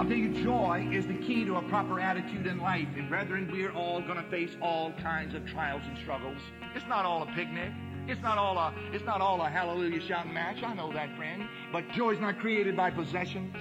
[0.00, 2.88] I'll tell you, joy is the key to a proper attitude in life.
[2.96, 6.38] And brethren, we're all going to face all kinds of trials and struggles.
[6.74, 7.70] It's not all a picnic.
[8.08, 10.62] It's not all a it's not all a hallelujah shouting match.
[10.62, 11.46] I know that, friend.
[11.70, 13.54] But joy's not created by possessions.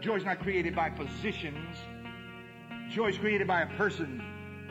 [0.00, 1.76] Joy's not created by positions.
[2.90, 4.22] Joy's created by a person,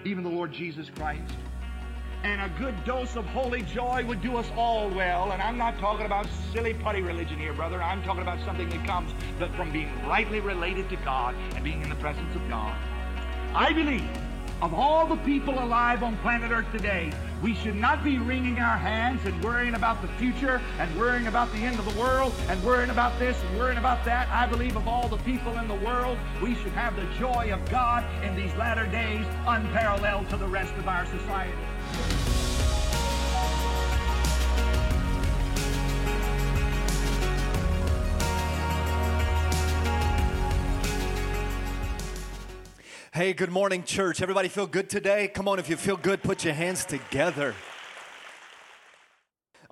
[0.04, 1.38] even the Lord Jesus Christ.
[2.23, 5.31] And a good dose of holy joy would do us all well.
[5.31, 7.82] And I'm not talking about silly putty religion here, brother.
[7.82, 9.13] I'm talking about something that comes
[9.55, 12.75] from being rightly related to God and being in the presence of God.
[13.54, 14.10] I believe
[14.60, 17.11] of all the people alive on planet Earth today,
[17.43, 21.52] we should not be wringing our hands and worrying about the future and worrying about
[21.52, 24.27] the end of the world and worrying about this and worrying about that.
[24.29, 27.63] I believe of all the people in the world, we should have the joy of
[27.69, 31.54] God in these latter days unparalleled to the rest of our society.
[43.17, 44.21] Hey, good morning, church.
[44.21, 45.27] Everybody feel good today?
[45.27, 47.55] Come on, if you feel good, put your hands together.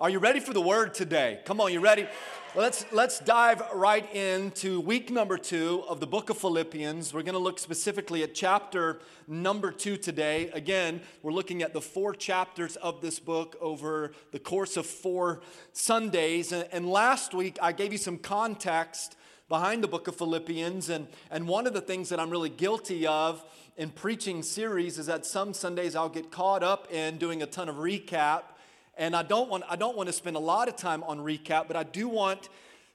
[0.00, 1.40] Are you ready for the word today?
[1.44, 2.08] Come on, you ready?
[2.56, 7.12] Let's let's dive right into week number 2 of the book of Philippians.
[7.12, 10.48] We're going to look specifically at chapter number 2 today.
[10.54, 15.42] Again, we're looking at the four chapters of this book over the course of four
[15.74, 16.50] Sundays.
[16.50, 19.16] And, and last week I gave you some context
[19.50, 20.88] behind the book of Philippians.
[20.88, 23.44] And, and one of the things that I'm really guilty of
[23.76, 27.68] in preaching series is that some Sundays I'll get caught up in doing a ton
[27.68, 28.44] of recap.
[28.96, 31.68] And I don't want, I don't want to spend a lot of time on recap,
[31.68, 32.48] but I do want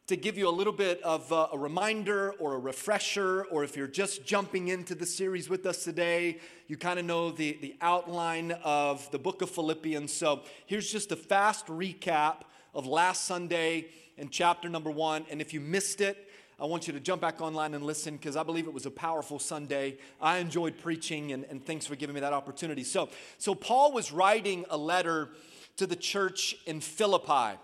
[0.07, 3.77] to give you a little bit of a, a reminder or a refresher, or if
[3.77, 7.75] you're just jumping into the series with us today, you kind of know the, the
[7.81, 10.11] outline of the book of Philippians.
[10.11, 12.37] So here's just a fast recap
[12.73, 13.85] of last Sunday
[14.17, 15.25] in chapter number one.
[15.29, 18.35] And if you missed it, I want you to jump back online and listen because
[18.35, 19.97] I believe it was a powerful Sunday.
[20.19, 22.83] I enjoyed preaching, and, and thanks for giving me that opportunity.
[22.83, 25.29] So, so, Paul was writing a letter
[25.77, 27.57] to the church in Philippi.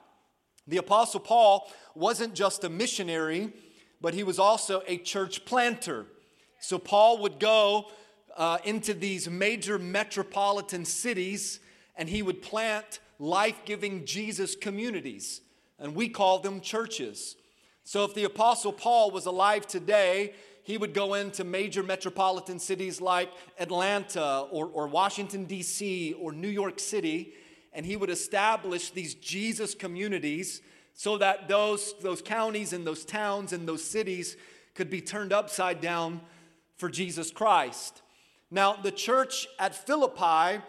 [0.68, 3.53] The Apostle Paul wasn't just a missionary,
[4.01, 6.06] but he was also a church planter.
[6.59, 7.91] So, Paul would go
[8.35, 11.59] uh, into these major metropolitan cities
[11.97, 15.41] and he would plant life giving Jesus communities,
[15.79, 17.35] and we call them churches.
[17.84, 23.01] So if the Apostle Paul was alive today, he would go into major metropolitan cities
[23.01, 27.34] like Atlanta or, or Washington, D.C., or New York City,
[27.77, 30.63] and he would establish these Jesus communities
[30.95, 34.35] so that those, those counties and those towns and those cities
[34.73, 36.19] could be turned upside down
[36.75, 38.01] for Jesus Christ.
[38.49, 40.63] Now, the church at Philippi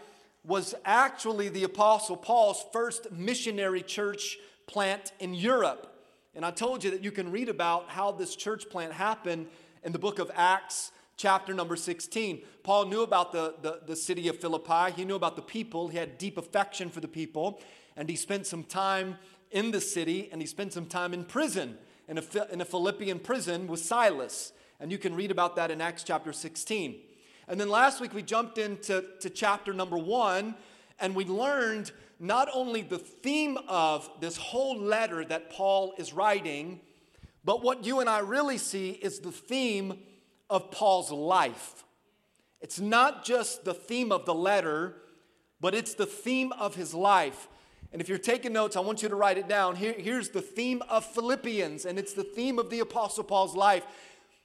[0.45, 4.37] was actually the Apostle Paul's first missionary church
[4.67, 5.91] plant in Europe.
[6.35, 9.47] And I told you that you can read about how this church plant happened
[9.83, 12.43] in the book of Acts, chapter number 16.
[12.63, 15.99] Paul knew about the, the, the, city of Philippi, he knew about the people, he
[15.99, 17.61] had deep affection for the people,
[17.97, 19.19] and he spent some time
[19.51, 23.19] in the city and he spent some time in prison, in a, in a Philippian
[23.19, 24.53] prison with Silas.
[24.79, 27.01] And you can read about that in Acts chapter 16.
[27.49, 30.55] And then last week we jumped into to chapter number one
[31.01, 31.91] and we learned
[32.21, 36.81] not only the theme of this whole letter that Paul is writing,
[37.45, 39.99] but what you and I really see is the theme
[40.51, 41.85] of Paul's life.
[42.61, 44.97] It's not just the theme of the letter,
[45.61, 47.49] but it's the theme of his life.
[47.93, 49.77] And if you're taking notes, I want you to write it down.
[49.77, 53.85] Here, here's the theme of Philippians, and it's the theme of the Apostle Paul's life.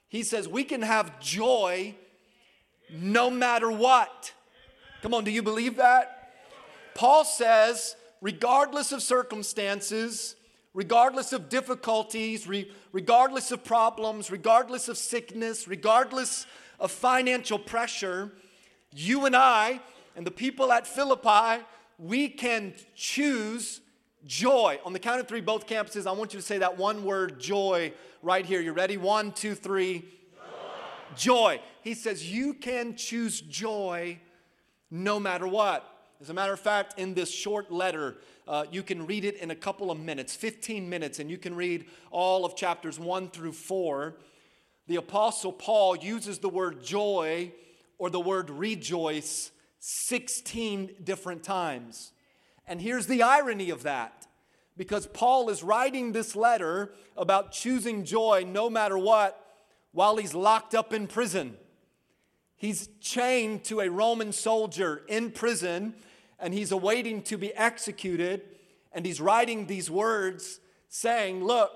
[0.08, 1.94] He says, We can have joy
[2.90, 4.32] no matter what.
[5.02, 6.32] Come on, do you believe that?
[6.94, 10.36] Paul says, regardless of circumstances,
[10.74, 16.46] regardless of difficulties, re- regardless of problems, regardless of sickness, regardless
[16.80, 18.32] of financial pressure,
[18.92, 19.80] you and I
[20.16, 21.64] and the people at Philippi,
[21.98, 23.80] we can choose
[24.26, 24.78] joy.
[24.84, 27.40] On the count of three, both campuses, I want you to say that one word,
[27.40, 27.92] joy,
[28.22, 28.60] right here.
[28.60, 28.96] You ready?
[28.96, 30.04] One, two, three.
[31.16, 31.56] Joy.
[31.56, 31.60] joy.
[31.82, 34.18] He says, You can choose joy
[34.90, 35.88] no matter what.
[36.24, 38.16] As a matter of fact, in this short letter,
[38.48, 41.54] uh, you can read it in a couple of minutes, 15 minutes, and you can
[41.54, 44.16] read all of chapters 1 through 4.
[44.86, 47.52] The Apostle Paul uses the word joy
[47.98, 49.50] or the word rejoice
[49.80, 52.12] 16 different times.
[52.66, 54.26] And here's the irony of that
[54.78, 59.58] because Paul is writing this letter about choosing joy no matter what
[59.92, 61.58] while he's locked up in prison.
[62.56, 65.94] He's chained to a Roman soldier in prison
[66.44, 68.42] and he's awaiting to be executed.
[68.92, 70.60] And he's writing these words
[70.90, 71.72] saying, Look,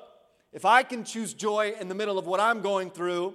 [0.53, 3.35] if I can choose joy in the middle of what I'm going through,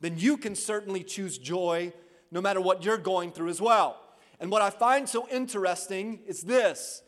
[0.00, 1.92] then you can certainly choose joy
[2.30, 4.00] no matter what you're going through as well.
[4.40, 7.02] And what I find so interesting is this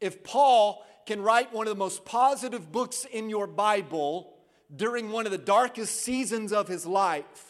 [0.00, 4.32] if Paul can write one of the most positive books in your Bible
[4.74, 7.47] during one of the darkest seasons of his life,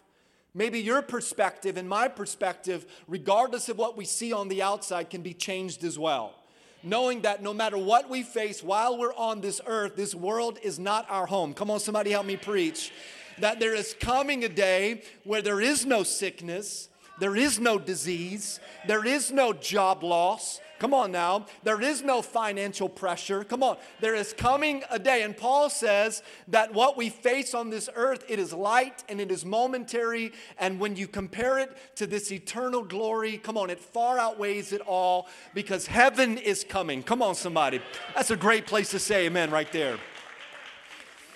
[0.58, 5.22] maybe your perspective and my perspective, regardless of what we see on the outside, can
[5.22, 6.34] be changed as well.
[6.82, 10.78] Knowing that no matter what we face while we're on this earth, this world is
[10.78, 11.54] not our home.
[11.54, 12.92] Come on, somebody help me preach.
[13.38, 16.88] That there is coming a day where there is no sickness,
[17.20, 21.46] there is no disease, there is no job loss, Come on now.
[21.64, 23.42] There is no financial pressure.
[23.42, 23.78] Come on.
[24.00, 25.22] There is coming a day.
[25.22, 29.32] And Paul says that what we face on this earth, it is light and it
[29.32, 30.32] is momentary.
[30.58, 34.80] And when you compare it to this eternal glory, come on, it far outweighs it
[34.82, 37.02] all because heaven is coming.
[37.02, 37.80] Come on, somebody.
[38.14, 39.98] That's a great place to say amen right there.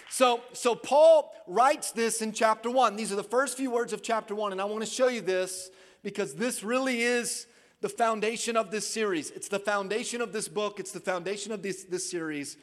[0.09, 2.95] So, so Paul writes this in chapter one.
[2.95, 4.53] These are the first few words of chapter one.
[4.53, 5.72] And I want to show you this
[6.03, 7.47] because this really is
[7.81, 9.31] the foundation of this series.
[9.31, 12.57] It's the foundation of this book, it's the foundation of this, this series.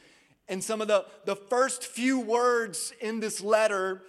[0.47, 4.01] And some of the, the first few words in this letter,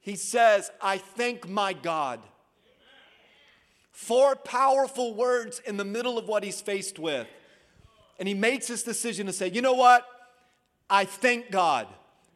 [0.00, 2.20] he says, I thank my God.
[3.92, 7.28] Four powerful words in the middle of what he's faced with.
[8.18, 10.04] And he makes this decision to say, you know what?
[10.90, 11.86] I thank God.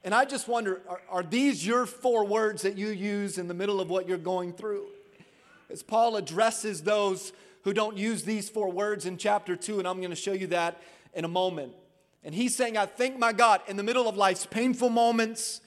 [0.04, 3.54] And I just wonder are, are, these your four words that you use in the
[3.54, 4.86] middle of what you're going through?
[5.70, 7.32] As Paul addresses those
[7.62, 10.46] who don't use these four words in chapter 2, and I'm going to show you
[10.48, 10.80] that
[11.12, 11.72] in a moment.
[12.24, 15.60] And he's saying, I thank my God in the middle of life's painful moments,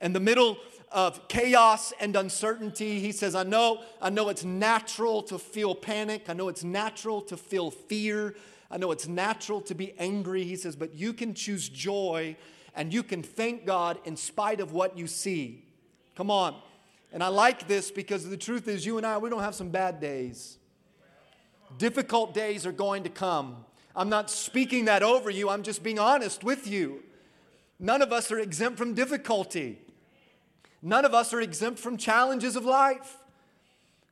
[0.00, 0.58] in the middle
[0.90, 3.00] of chaos and uncertainty.
[3.00, 6.24] He says, I know, I know it's natural to feel panic.
[6.28, 8.34] I know it's natural to feel fear.
[8.70, 10.44] I know it's natural to be angry.
[10.44, 12.36] He says, but you can choose joy
[12.74, 15.64] and you can thank God in spite of what you see.
[16.14, 16.56] Come on.
[17.12, 19.70] And I like this because the truth is, you and I, we don't have some
[19.70, 20.58] bad days.
[21.78, 23.64] Difficult days are going to come.
[23.94, 27.02] I'm not speaking that over you, I'm just being honest with you.
[27.78, 29.78] None of us are exempt from difficulty.
[30.82, 33.18] None of us are exempt from challenges of life.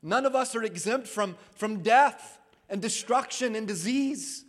[0.01, 2.39] None of us are exempt from, from death
[2.69, 4.43] and destruction and disease.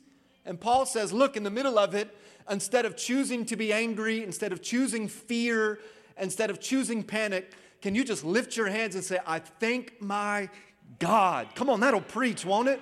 [0.44, 2.14] And Paul says, look, in the middle of it,
[2.50, 5.78] instead of choosing to be angry, instead of choosing fear,
[6.18, 7.52] instead of choosing panic,
[7.86, 10.48] can you just lift your hands and say, I thank my
[10.98, 11.46] God?
[11.54, 12.80] Come on, that'll preach, won't it?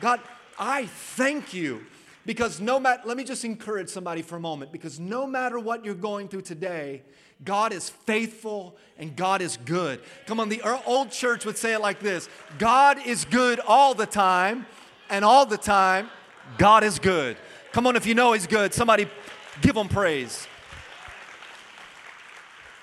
[0.00, 0.18] God,
[0.58, 1.84] I thank you.
[2.24, 5.84] Because no matter, let me just encourage somebody for a moment, because no matter what
[5.84, 7.02] you're going through today,
[7.44, 10.00] God is faithful and God is good.
[10.24, 12.26] Come on, the old church would say it like this
[12.56, 14.64] God is good all the time,
[15.10, 16.08] and all the time,
[16.56, 17.36] God is good.
[17.72, 19.06] Come on, if you know He's good, somebody
[19.60, 20.46] give Him praise.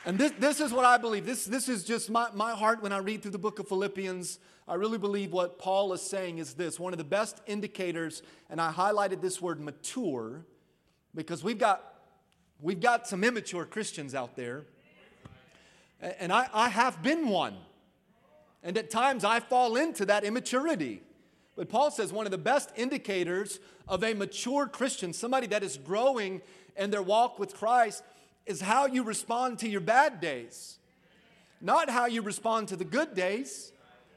[0.08, 1.26] And this, this is what I believe.
[1.26, 4.40] This, this is just my, my heart when I read through the book of Philippians.
[4.66, 8.62] I really believe what Paul is saying is this one of the best indicators, and
[8.62, 10.46] I highlighted this word mature
[11.14, 11.84] because we've got,
[12.62, 14.64] we've got some immature Christians out there.
[16.00, 17.58] And I, I have been one.
[18.64, 21.02] And at times I fall into that immaturity.
[21.58, 23.60] But Paul says one of the best indicators
[23.90, 26.42] of a mature Christian, somebody that is growing
[26.78, 28.04] in their walk with Christ,
[28.48, 30.80] is how you respond to your bad days,
[31.62, 33.72] not how you respond to the good days.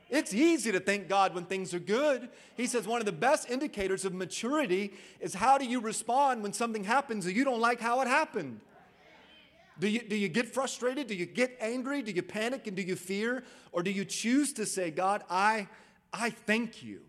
[0.08, 2.28] It's easy to thank God when things are good.
[2.56, 6.52] He says one of the best indicators of maturity is how do you respond when
[6.52, 8.60] something happens and you don't like how it happened?
[9.78, 11.06] Do you, do you get frustrated?
[11.06, 12.02] Do you get angry?
[12.02, 13.44] Do you panic and do you fear?
[13.72, 15.68] Or do you choose to say, God, I,
[16.12, 17.00] I thank you?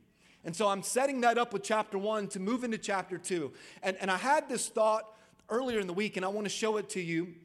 [0.46, 3.52] And so I'm setting that up with chapter one to move into chapter two.
[3.84, 5.04] And, and I had this thought
[5.52, 7.36] earlier in the week, and I want to show it to you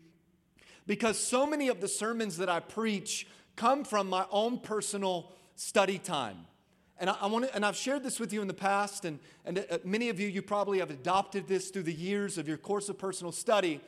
[0.86, 5.98] because so many of the sermons that I preach come from my own personal study
[5.98, 6.46] time.
[6.98, 9.18] And I, I want to, and I've shared this with you in the past, and,
[9.44, 12.56] and uh, many of you, you probably have adopted this through the years of your
[12.56, 13.80] course of personal study.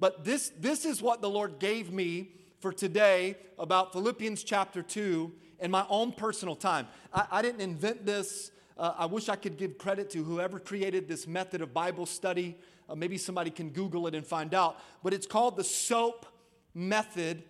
[0.00, 5.32] But this, this is what the Lord gave me for today about Philippians chapter 2
[5.60, 6.88] in my own personal time.
[7.12, 8.50] I, I didn't invent this.
[8.78, 12.56] Uh, I wish I could give credit to whoever created this method of Bible study.
[12.90, 14.80] Uh, maybe somebody can Google it and find out.
[15.04, 16.26] But it's called the SOAP
[16.74, 17.44] method,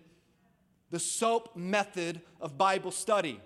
[0.91, 3.41] the SOAP method of Bible study.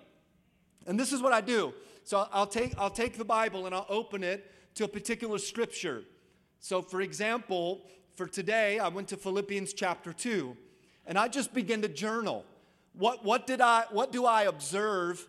[0.86, 1.72] And this is what I do.
[2.04, 6.02] So I'll take, I'll take the Bible and I'll open it to a particular scripture.
[6.60, 10.56] So, for example, for today, I went to Philippians chapter 2,
[11.06, 12.44] and I just begin to journal.
[12.92, 15.26] What, what, did I, what do I observe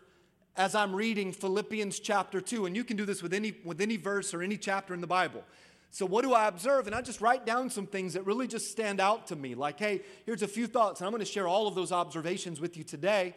[0.55, 2.65] as I'm reading Philippians chapter 2?
[2.65, 5.07] And you can do this with any, with any verse or any chapter in the
[5.07, 5.43] Bible.
[5.91, 6.87] So, what do I observe?
[6.87, 9.55] And I just write down some things that really just stand out to me.
[9.55, 12.59] Like, hey, here's a few thoughts, and I'm going to share all of those observations
[12.59, 13.33] with you today.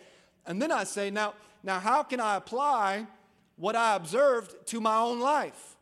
[0.47, 3.07] And then I say, now, now how can I apply
[3.57, 5.76] what I observed to my own life?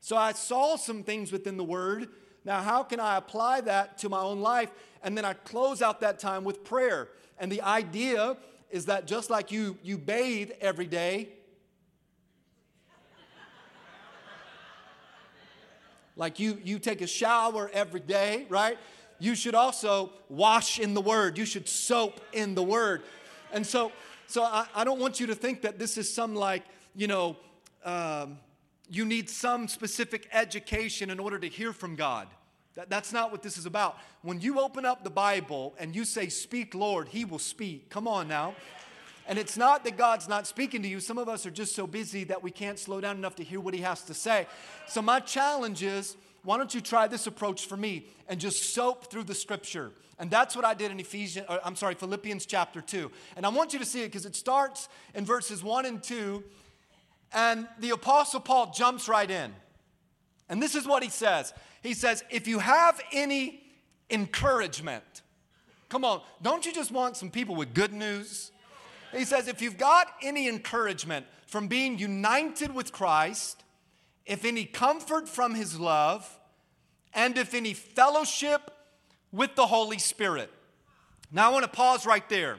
[0.00, 2.08] So I saw some things within the Word.
[2.44, 4.70] Now, how can I apply that to my own life?
[5.02, 7.08] And then I close out that time with prayer.
[7.38, 8.36] And the idea
[8.70, 11.28] is that just like you, you bathe every day,
[16.20, 18.76] like you, you take a shower every day, right?
[19.18, 21.38] You should also wash in the Word.
[21.38, 23.00] You should soap in the Word.
[23.54, 23.90] And so,
[24.26, 26.62] so I, I don't want you to think that this is some like,
[26.94, 27.36] you know,
[27.86, 28.38] um,
[28.90, 32.28] you need some specific education in order to hear from God.
[32.74, 33.96] That, that's not what this is about.
[34.20, 37.88] When you open up the Bible and you say, Speak, Lord, He will speak.
[37.88, 38.54] Come on now.
[39.30, 40.98] And it's not that God's not speaking to you.
[40.98, 43.60] Some of us are just so busy that we can't slow down enough to hear
[43.60, 44.46] what He has to say.
[44.88, 49.08] So, my challenge is why don't you try this approach for me and just soap
[49.08, 49.92] through the scripture?
[50.18, 53.10] And that's what I did in Ephesians, I'm sorry, Philippians chapter 2.
[53.36, 56.42] And I want you to see it because it starts in verses 1 and 2
[57.32, 59.54] and the Apostle Paul jumps right in.
[60.48, 63.62] And this is what he says He says, If you have any
[64.10, 65.22] encouragement,
[65.88, 68.50] come on, don't you just want some people with good news?
[69.12, 73.64] He says, If you've got any encouragement from being united with Christ,
[74.26, 76.38] if any comfort from his love,
[77.12, 78.70] and if any fellowship
[79.32, 80.50] with the Holy Spirit.
[81.32, 82.58] Now, I want to pause right there.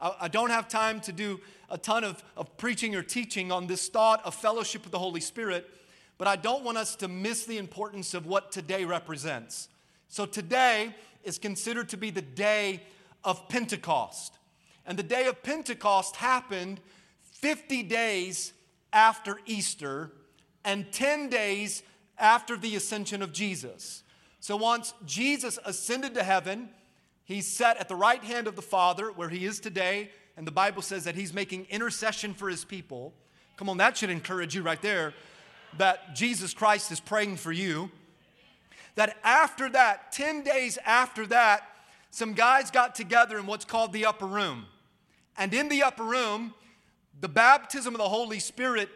[0.00, 3.88] I, don't have time to do a ton of, of preaching or teaching on this
[3.88, 5.68] thought of fellowship with the Holy Spirit,
[6.16, 9.68] but I don't want us to miss the importance of what today represents.
[10.08, 12.82] So today is considered to be the day
[13.24, 14.38] of Pentecost.
[14.90, 16.80] And the day of Pentecost happened
[17.22, 18.52] 50 days
[18.92, 20.10] after Easter
[20.64, 21.84] and 10 days
[22.18, 24.02] after the ascension of Jesus.
[24.40, 26.70] So once Jesus ascended to heaven,
[27.22, 30.50] he sat at the right hand of the Father, where he is today, and the
[30.50, 33.14] Bible says that he's making intercession for his people.
[33.56, 35.14] Come on, that should encourage you right there
[35.78, 37.92] that Jesus Christ is praying for you.
[38.96, 41.62] That after that, 10 days after that,
[42.10, 44.66] some guys got together in what's called the upper room.
[45.40, 46.52] And in the upper room,
[47.18, 48.90] the baptism of the Holy Spirit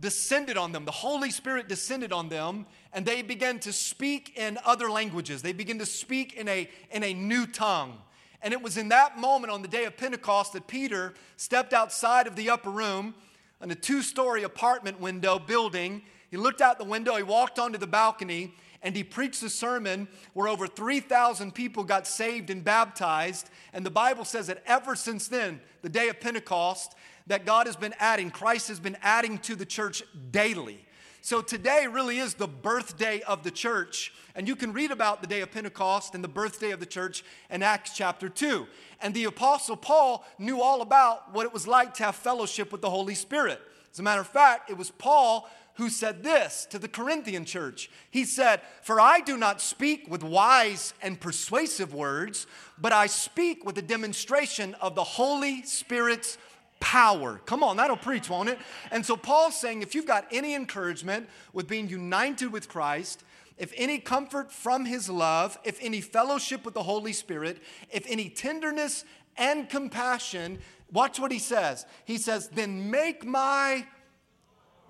[0.00, 0.84] descended on them.
[0.84, 5.40] The Holy Spirit descended on them, and they began to speak in other languages.
[5.40, 7.96] They began to speak in a, in a new tongue.
[8.42, 12.26] And it was in that moment on the day of Pentecost that Peter stepped outside
[12.26, 13.14] of the upper room
[13.62, 16.02] in a two story apartment window building.
[16.28, 18.52] He looked out the window, he walked onto the balcony,
[18.84, 23.48] and he preached a sermon where over 3,000 people got saved and baptized.
[23.72, 26.94] And the Bible says that ever since then, the day of Pentecost,
[27.26, 30.84] that God has been adding, Christ has been adding to the church daily.
[31.22, 34.12] So today really is the birthday of the church.
[34.34, 37.24] And you can read about the day of Pentecost and the birthday of the church
[37.48, 38.66] in Acts chapter 2.
[39.00, 42.82] And the Apostle Paul knew all about what it was like to have fellowship with
[42.82, 43.62] the Holy Spirit.
[43.90, 47.90] As a matter of fact, it was Paul who said this to the Corinthian church.
[48.10, 52.46] He said, For I do not speak with wise and persuasive words,
[52.78, 56.38] but I speak with a demonstration of the Holy Spirit's
[56.80, 57.40] power.
[57.46, 58.58] Come on, that'll preach, won't it?
[58.90, 63.24] And so Paul's saying if you've got any encouragement with being united with Christ,
[63.56, 68.28] if any comfort from his love, if any fellowship with the Holy Spirit, if any
[68.28, 69.04] tenderness
[69.36, 70.58] and compassion,
[70.92, 71.86] watch what he says.
[72.04, 73.86] He says, then make my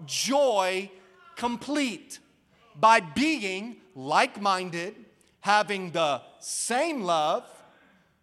[0.07, 0.91] joy
[1.37, 2.19] complete
[2.79, 4.95] by being like minded,
[5.41, 7.45] having the same love,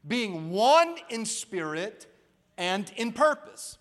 [0.07, 2.07] being one in spirit
[2.57, 3.77] and in purpose.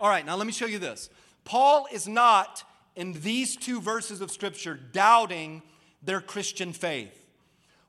[0.00, 1.08] All right, now let me show you this.
[1.44, 2.64] Paul is not
[2.96, 5.62] in these two verses of Scripture doubting
[6.02, 7.24] their Christian faith.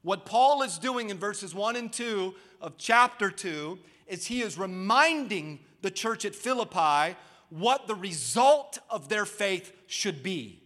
[0.04, 4.58] What Paul is doing in verses 1 and 2 of chapter 2 is he is
[4.58, 7.16] reminding the church at Philippi
[7.50, 10.62] what the result of their faith should be.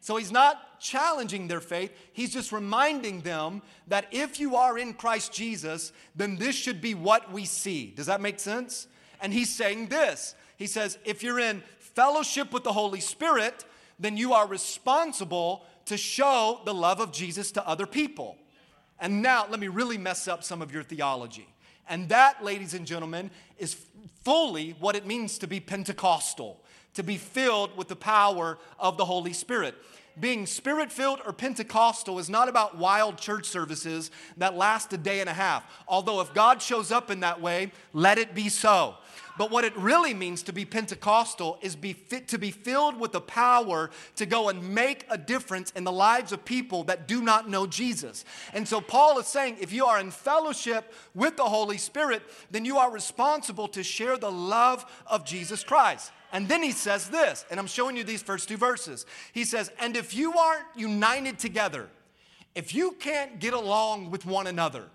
[0.00, 4.94] So he's not challenging their faith, he's just reminding them that if you are in
[4.94, 7.92] Christ Jesus, then this should be what we see.
[7.96, 8.86] Does that make sense?
[9.20, 13.64] And he's saying this He says, if you're in fellowship with the Holy Spirit,
[13.98, 18.36] then you are responsible to show the love of Jesus to other people.
[19.00, 21.48] And now, let me really mess up some of your theology.
[21.88, 23.76] And that, ladies and gentlemen, is
[24.24, 26.60] fully what it means to be Pentecostal,
[26.94, 29.74] to be filled with the power of the Holy Spirit.
[30.20, 35.20] Being spirit filled or Pentecostal is not about wild church services that last a day
[35.20, 35.64] and a half.
[35.86, 38.96] Although, if God shows up in that way, let it be so.
[39.38, 43.12] But what it really means to be Pentecostal is be fit, to be filled with
[43.12, 47.22] the power to go and make a difference in the lives of people that do
[47.22, 48.24] not know Jesus.
[48.52, 52.64] And so Paul is saying if you are in fellowship with the Holy Spirit, then
[52.64, 56.10] you are responsible to share the love of Jesus Christ.
[56.32, 59.06] And then he says this, and I'm showing you these first two verses.
[59.32, 61.88] He says, And if you aren't united together,
[62.56, 64.86] if you can't get along with one another,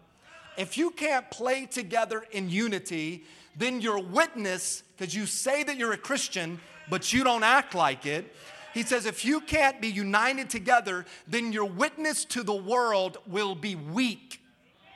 [0.58, 3.24] if you can't play together in unity,
[3.56, 8.06] then your witness, because you say that you're a Christian, but you don't act like
[8.06, 8.34] it,
[8.74, 13.54] he says, if you can't be united together, then your witness to the world will
[13.54, 14.42] be weak.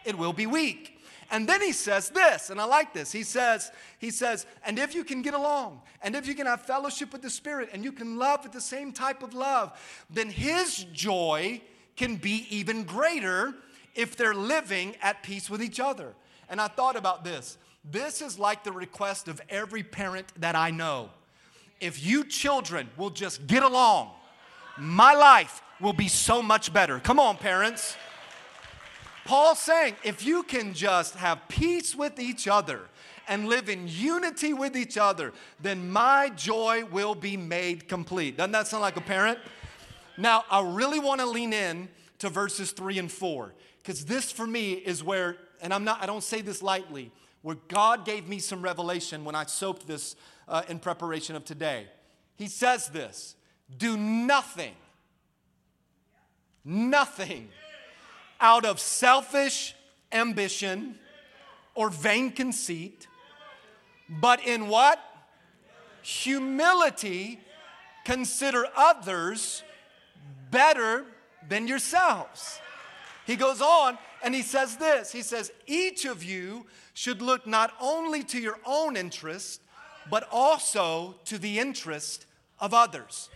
[0.03, 0.99] It will be weak.
[1.29, 3.11] And then he says this, and I like this.
[3.11, 6.61] He says, he says, and if you can get along, and if you can have
[6.61, 9.77] fellowship with the Spirit, and you can love with the same type of love,
[10.09, 11.61] then his joy
[11.97, 13.53] can be even greater
[13.93, 16.13] if they're living at peace with each other.
[16.49, 17.57] And I thought about this.
[17.89, 21.09] This is like the request of every parent that I know.
[21.79, 24.11] If you children will just get along,
[24.77, 26.99] my life will be so much better.
[26.99, 27.95] Come on, parents.
[29.25, 32.81] Paul's saying if you can just have peace with each other
[33.27, 38.37] and live in unity with each other, then my joy will be made complete.
[38.37, 39.39] Doesn't that sound like a parent?
[40.17, 41.89] Now, I really want to lean in
[42.19, 43.53] to verses three and four
[43.83, 47.11] because this for me is where, and I'm not, I don't say this lightly
[47.47, 50.17] where God gave me some revelation when I soaked this
[50.49, 51.87] uh, in preparation of today.
[52.35, 53.37] He says this
[53.77, 54.73] do nothing,
[56.65, 57.47] nothing
[58.41, 59.75] out of selfish
[60.11, 60.95] ambition
[61.73, 63.07] or vain conceit,
[64.09, 64.99] but in what?
[66.01, 67.39] Humility,
[68.03, 69.63] consider others
[70.51, 71.05] better
[71.47, 72.59] than yourselves.
[73.25, 77.73] He goes on and he says this He says, Each of you should look not
[77.79, 79.61] only to your own interest,
[80.09, 82.25] but also to the interest
[82.59, 83.29] of others.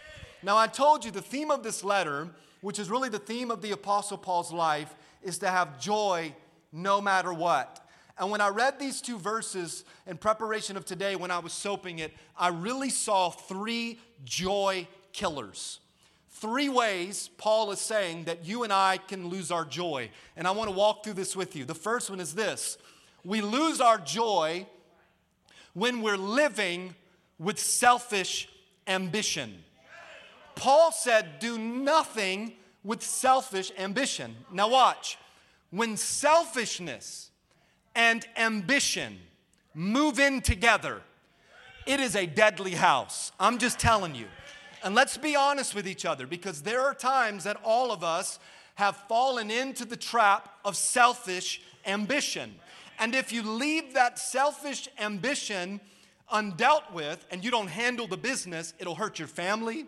[0.44, 2.30] Now, I told you the theme of this letter,
[2.62, 6.34] which is really the theme of the Apostle Paul's life, is to have joy
[6.72, 7.86] no matter what.
[8.18, 12.00] And when I read these two verses in preparation of today, when I was soaping
[12.00, 15.80] it, I really saw three joy killers.
[16.42, 20.10] Three ways Paul is saying that you and I can lose our joy.
[20.36, 21.66] And I want to walk through this with you.
[21.66, 22.80] The first one is this
[23.24, 24.66] we lose our joy
[25.74, 26.96] when we're living
[27.38, 28.50] with selfish
[28.88, 29.64] ambition.
[30.56, 34.36] Paul said, Do nothing with selfish ambition.
[34.52, 35.20] Now, watch.
[35.70, 37.30] When selfishness
[37.96, 39.20] and ambition
[39.76, 41.04] move in together,
[41.86, 43.32] it is a deadly house.
[43.40, 44.26] I'm just telling you.
[44.84, 48.40] And let's be honest with each other because there are times that all of us
[48.76, 52.56] have fallen into the trap of selfish ambition.
[53.00, 55.82] And if you leave that selfish ambition
[56.32, 59.86] undealt with and you don't handle the business, it'll hurt your family,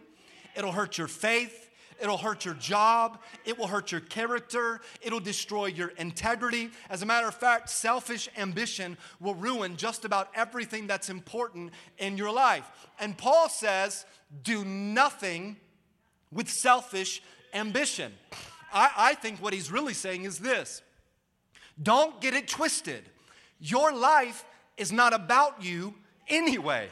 [0.55, 1.69] it'll hurt your faith,
[2.01, 6.69] it'll hurt your job, it will hurt your character, it'll destroy your integrity.
[6.89, 12.17] As a matter of fact, selfish ambition will ruin just about everything that's important in
[12.17, 12.69] your life.
[12.99, 14.05] And Paul says,
[14.41, 15.57] do nothing
[16.31, 17.21] with selfish
[17.53, 18.11] ambition.
[18.73, 20.81] I, I think what he's really saying is this
[21.81, 23.03] don't get it twisted.
[23.59, 24.45] Your life
[24.77, 25.93] is not about you
[26.27, 26.89] anyway.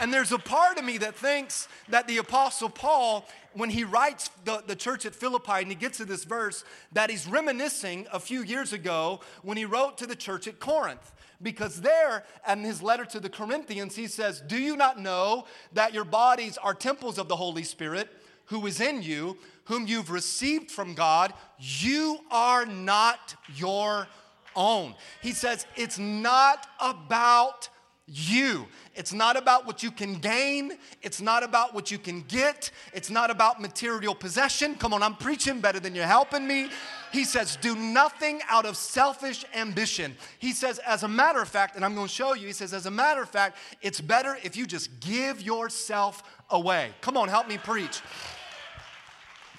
[0.00, 4.30] And there's a part of me that thinks that the Apostle Paul, when he writes
[4.44, 8.20] the, the church at Philippi and he gets to this verse, that he's reminiscing a
[8.20, 11.12] few years ago when he wrote to the church at Corinth.
[11.40, 15.94] Because there, in his letter to the Corinthians, he says, Do you not know that
[15.94, 18.08] your bodies are temples of the Holy Spirit
[18.48, 24.08] who is in you, whom you've received from God, you are not your
[24.56, 24.94] own.
[25.20, 27.68] He says, it's not about
[28.06, 28.66] you.
[28.94, 30.72] It's not about what you can gain.
[31.02, 32.70] It's not about what you can get.
[32.94, 34.76] It's not about material possession.
[34.76, 36.70] Come on, I'm preaching better than you're helping me.
[37.12, 40.16] He says, do nothing out of selfish ambition.
[40.38, 42.74] He says, as a matter of fact, and I'm going to show you, he says,
[42.74, 46.90] as a matter of fact, it's better if you just give yourself away.
[47.00, 48.00] Come on, help me preach.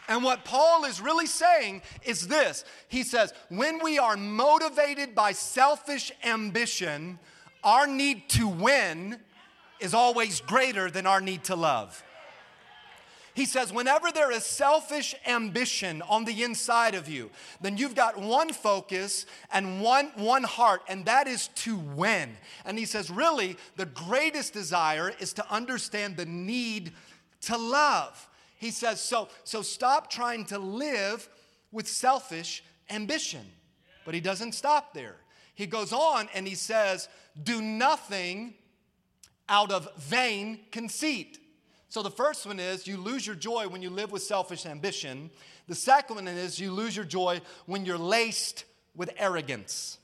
[0.07, 5.31] And what Paul is really saying is this He says, when we are motivated by
[5.31, 7.19] selfish ambition,
[7.63, 9.19] our need to win
[9.79, 12.03] is always greater than our need to love.
[13.39, 17.29] He says, whenever there is selfish ambition on the inside of you,
[17.61, 22.35] then you've got one focus and one, one heart, and that is to win.
[22.65, 26.91] And he says, really, the greatest desire is to understand the need
[27.43, 28.27] to love.
[28.57, 31.29] He says, so, so stop trying to live
[31.71, 33.45] with selfish ambition.
[34.03, 35.15] But he doesn't stop there.
[35.55, 37.07] He goes on and he says,
[37.41, 38.55] do nothing
[39.47, 41.39] out of vain conceit.
[41.89, 45.31] So the first one is you lose your joy when you live with selfish ambition.
[45.67, 49.97] The second one is you lose your joy when you're laced with arrogance.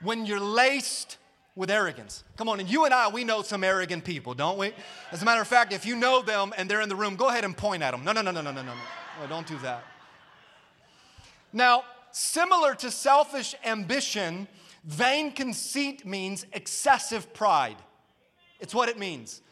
[0.00, 1.16] When you're laced
[1.56, 2.22] with arrogance.
[2.36, 4.72] Come on, and you and I, we know some arrogant people, don't we?
[5.10, 7.28] As a matter of fact, if you know them and they're in the room, go
[7.28, 8.04] ahead and point at them.
[8.04, 8.74] No, no, no, no, no, no, no.
[9.20, 9.82] no don't do that.
[11.52, 14.46] Now, similar to selfish ambition,
[14.84, 17.76] vain conceit means excessive pride.
[18.60, 19.42] It's what it means.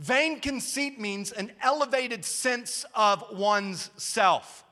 [0.00, 4.64] Vain conceit means an elevated sense of one's self.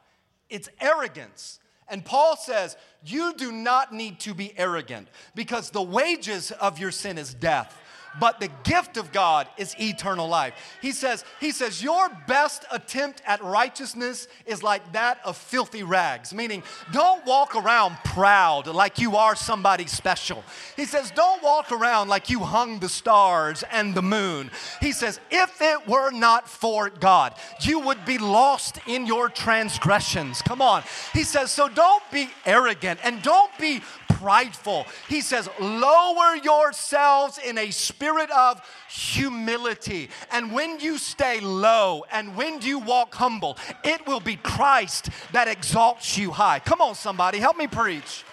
[0.48, 1.60] It's arrogance.
[1.86, 6.90] And Paul says, You do not need to be arrogant because the wages of your
[6.90, 7.76] sin is death
[8.20, 10.54] but the gift of God is eternal life.
[10.82, 16.34] He says, he says, your best attempt at righteousness is like that of filthy rags,
[16.34, 20.44] meaning don't walk around proud like you are somebody special.
[20.76, 24.50] He says, don't walk around like you hung the stars and the moon.
[24.80, 30.42] He says, if it were not for God, you would be lost in your transgressions.
[30.42, 30.82] Come on.
[31.12, 33.82] He says, so don't be arrogant and don't be
[34.18, 34.86] prideful.
[35.08, 40.10] He says, lower yourselves in a spirit of humility.
[40.32, 45.48] And when you stay low and when you walk humble, it will be Christ that
[45.48, 46.58] exalts you high.
[46.58, 48.24] Come on, somebody, help me preach.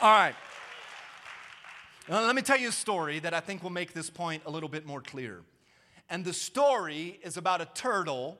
[0.00, 0.34] All right.
[2.08, 4.50] Now, let me tell you a story that I think will make this point a
[4.50, 5.42] little bit more clear.
[6.10, 8.38] And the story is about a turtle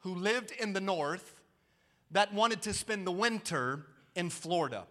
[0.00, 1.34] who lived in the north
[2.12, 4.84] that wanted to spend the winter in Florida.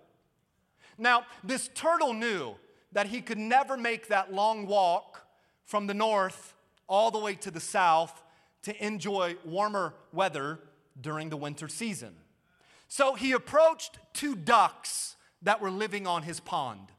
[0.99, 2.55] Now, this turtle knew
[2.91, 5.25] that he could never make that long walk
[5.65, 6.53] from the north
[6.87, 8.23] all the way to the south
[8.63, 10.59] to enjoy warmer weather
[10.99, 12.15] during the winter season.
[12.87, 16.91] So he approached two ducks that were living on his pond.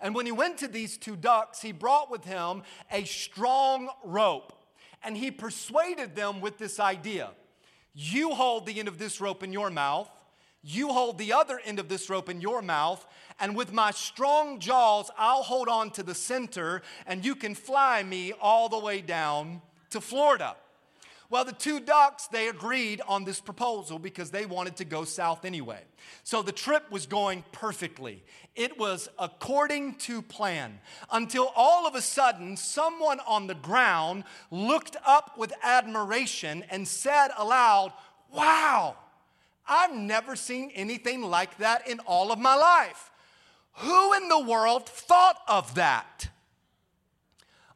[0.00, 4.52] And when he went to these two ducks, he brought with him a strong rope.
[5.02, 7.30] And he persuaded them with this idea
[7.94, 10.10] You hold the end of this rope in your mouth,
[10.62, 13.06] you hold the other end of this rope in your mouth,
[13.38, 18.02] and with my strong jaws, I'll hold on to the center, and you can fly
[18.02, 20.56] me all the way down to Florida.
[21.28, 25.44] Well, the two ducks, they agreed on this proposal because they wanted to go south
[25.44, 25.80] anyway.
[26.22, 28.22] So the trip was going perfectly.
[28.54, 30.78] It was according to plan
[31.10, 37.30] until all of a sudden someone on the ground looked up with admiration and said
[37.36, 37.92] aloud,
[38.32, 38.96] Wow,
[39.68, 43.10] I've never seen anything like that in all of my life.
[43.78, 46.28] Who in the world thought of that?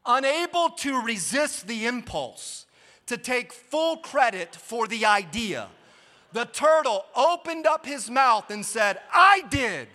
[0.07, 2.66] Unable to resist the impulse
[3.11, 5.66] to take full credit for the idea,
[6.33, 9.88] the turtle opened up his mouth and said, I did.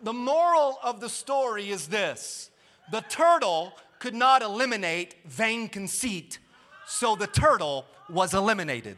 [0.00, 2.50] The moral of the story is this
[2.92, 6.38] the turtle could not eliminate vain conceit,
[6.86, 8.96] so the turtle was eliminated.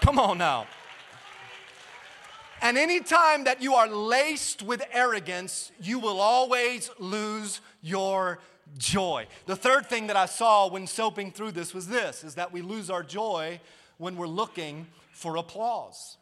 [0.00, 0.66] Come on now.
[2.60, 8.40] And anytime that you are laced with arrogance, you will always lose your
[8.76, 9.26] joy.
[9.46, 12.60] The third thing that I saw when soaping through this was this is that we
[12.60, 13.60] lose our joy
[13.96, 16.16] when we're looking for applause.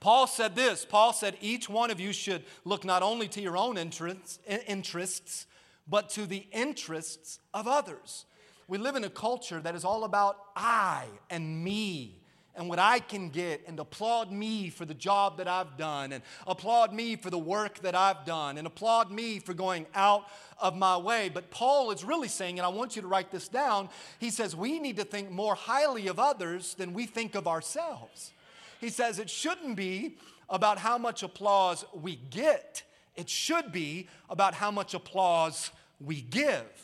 [0.00, 3.56] Paul said this Paul said, each one of you should look not only to your
[3.56, 5.46] own interests, interests
[5.88, 8.24] but to the interests of others.
[8.66, 12.16] We live in a culture that is all about I and me
[12.56, 16.22] and what I can get and applaud me for the job that I've done and
[16.46, 20.28] applaud me for the work that I've done and applaud me for going out
[20.60, 21.28] of my way.
[21.28, 24.54] But Paul is really saying, and I want you to write this down, he says
[24.54, 28.32] we need to think more highly of others than we think of ourselves.
[28.80, 30.16] He says it shouldn't be
[30.48, 32.82] about how much applause we get,
[33.16, 36.83] it should be about how much applause we give.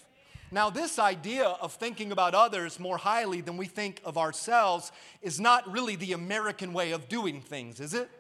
[0.53, 4.91] Now, this idea of thinking about others more highly than we think of ourselves
[5.23, 8.11] is not really the American way of doing things, is it?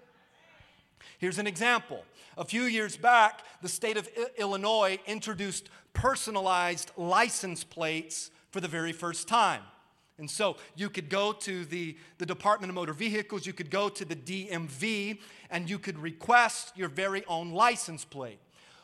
[1.19, 2.05] Here's an example.
[2.39, 8.93] A few years back, the state of Illinois introduced personalized license plates for the very
[8.93, 9.63] first time.
[10.19, 13.89] And so you could go to the, the Department of Motor Vehicles, you could go
[13.89, 15.19] to the DMV,
[15.51, 18.39] and you could request your very own license plate.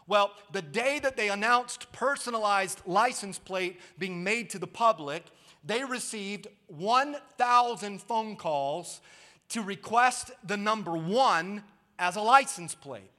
[0.09, 5.25] Well, the day that they announced personalized license plate being made to the public,
[5.65, 9.01] they received 1,000 phone calls
[9.49, 11.65] to request the number one
[11.99, 13.11] as a license plate.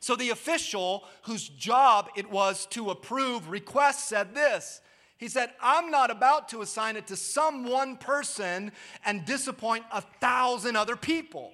[0.00, 4.80] So the official whose job it was to approve requests said this.
[5.18, 8.72] He said, I'm not about to assign it to some one person
[9.04, 11.52] and disappoint a thousand other people.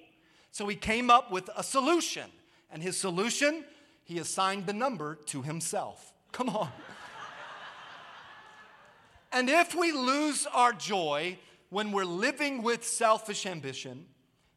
[0.51, 2.29] So he came up with a solution.
[2.71, 3.63] And his solution,
[4.03, 6.13] he assigned the number to himself.
[6.31, 6.69] Come on.
[9.31, 11.37] and if we lose our joy
[11.69, 14.05] when we're living with selfish ambition,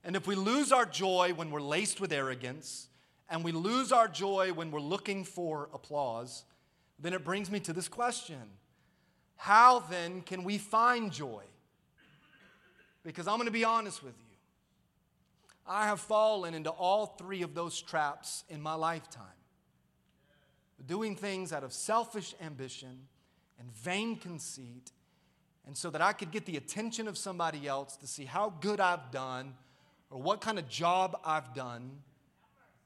[0.05, 2.89] and if we lose our joy when we're laced with arrogance,
[3.29, 6.45] and we lose our joy when we're looking for applause,
[6.99, 8.43] then it brings me to this question
[9.37, 11.43] How then can we find joy?
[13.03, 14.26] Because I'm going to be honest with you.
[15.69, 19.25] I have fallen into all three of those traps in my lifetime.
[20.87, 23.09] Doing things out of selfish ambition
[23.59, 24.93] and vain conceit,
[25.67, 28.79] and so that I could get the attention of somebody else to see how good
[28.79, 29.55] I've done
[30.11, 31.91] or what kind of job I've done.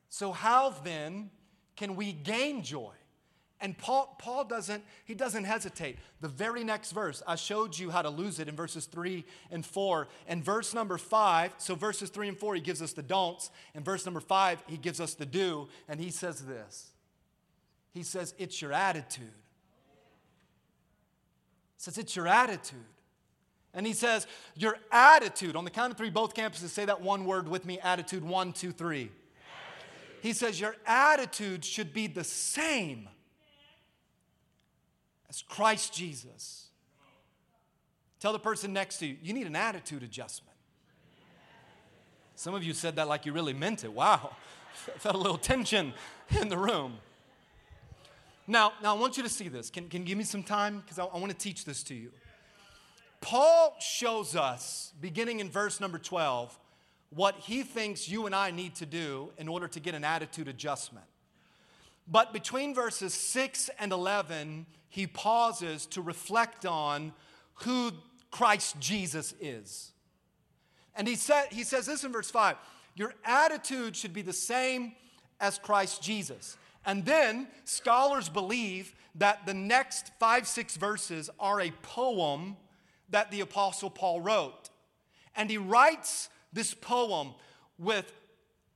[0.09, 1.31] So, how then
[1.77, 2.93] can we gain joy?
[3.61, 5.99] And Paul, Paul doesn't, he doesn't hesitate.
[6.23, 9.65] The very next verse, I showed you how to lose it in verses three and
[9.67, 10.09] four.
[10.27, 13.51] And verse number five, so verses three and four, he gives us the don'ts.
[13.75, 15.69] And verse number five, he gives us the do.
[15.89, 16.91] And he says this
[17.93, 19.27] He says, It's your attitude.
[21.77, 22.79] He says, It's your attitude.
[23.75, 27.27] And he says, Your attitude, on the count of three, both campuses say that one
[27.27, 29.11] word with me attitude, one, two, three.
[29.11, 29.13] Attitude.
[30.23, 33.07] He says, Your attitude should be the same
[35.31, 36.67] as Christ Jesus.
[38.19, 40.57] Tell the person next to you, you need an attitude adjustment.
[42.35, 43.93] Some of you said that like you really meant it.
[43.93, 44.37] Wow.
[44.99, 45.95] Felt a little tension
[46.41, 46.99] in the room.
[48.47, 49.71] Now, now I want you to see this.
[49.71, 50.81] Can, can you give me some time?
[50.81, 52.11] Because I, I want to teach this to you.
[53.21, 56.59] Paul shows us, beginning in verse number 12,
[57.11, 60.49] what he thinks you and I need to do in order to get an attitude
[60.49, 61.07] adjustment.
[62.11, 67.13] But between verses 6 and 11, he pauses to reflect on
[67.55, 67.93] who
[68.31, 69.93] Christ Jesus is.
[70.97, 72.57] And he, said, he says this in verse 5
[72.97, 74.93] Your attitude should be the same
[75.41, 76.57] as Christ Jesus.
[76.85, 82.57] And then scholars believe that the next five, six verses are a poem
[83.11, 84.71] that the Apostle Paul wrote.
[85.37, 87.35] And he writes this poem
[87.79, 88.13] with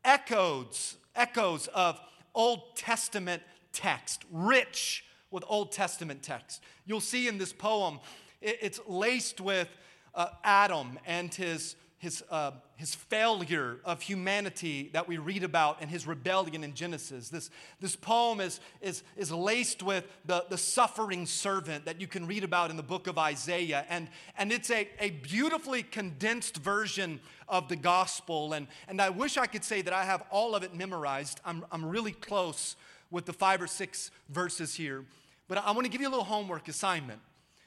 [0.04, 2.00] echoes, echoes of
[2.34, 3.42] Old Testament
[3.72, 6.62] text, rich with Old Testament text.
[6.86, 8.00] You'll see in this poem,
[8.40, 9.68] it's laced with
[10.14, 15.88] uh, Adam and his, his, uh, his failure of humanity that we read about and
[15.88, 17.28] his rebellion in Genesis.
[17.28, 22.26] This, this poem is, is, is laced with the, the suffering servant that you can
[22.26, 23.84] read about in the book of Isaiah.
[23.88, 28.52] And, and it's a, a beautifully condensed version of the gospel.
[28.52, 31.40] And, and I wish I could say that I have all of it memorized.
[31.44, 32.74] I'm, I'm really close
[33.10, 35.04] with the five or six verses here.
[35.46, 37.20] But I want to give you a little homework assignment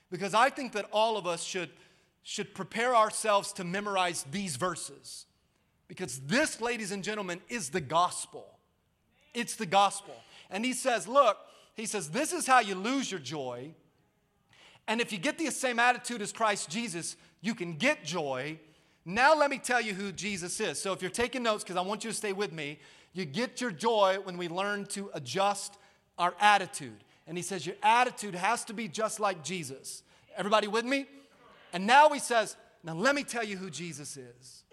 [0.10, 1.70] because I think that all of us should,
[2.30, 5.28] should prepare ourselves to memorize these verses.
[5.88, 8.46] Because this, ladies and gentlemen, is the gospel.
[9.34, 10.14] It's the gospel.
[10.50, 11.38] And he says, Look,
[11.74, 13.72] he says, this is how you lose your joy.
[14.90, 18.60] And if you get the same attitude as Christ Jesus, you can get joy.
[19.06, 20.82] Now, let me tell you who Jesus is.
[20.82, 22.78] So, if you're taking notes, because I want you to stay with me,
[23.14, 25.78] you get your joy when we learn to adjust
[26.18, 27.06] our attitude.
[27.26, 30.04] And he says, Your attitude has to be just like Jesus.
[30.36, 31.06] Everybody with me?
[31.74, 34.64] And now he says, Now let me tell you who Jesus is.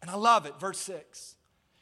[0.00, 0.58] And I love it.
[0.60, 1.36] Verse 6.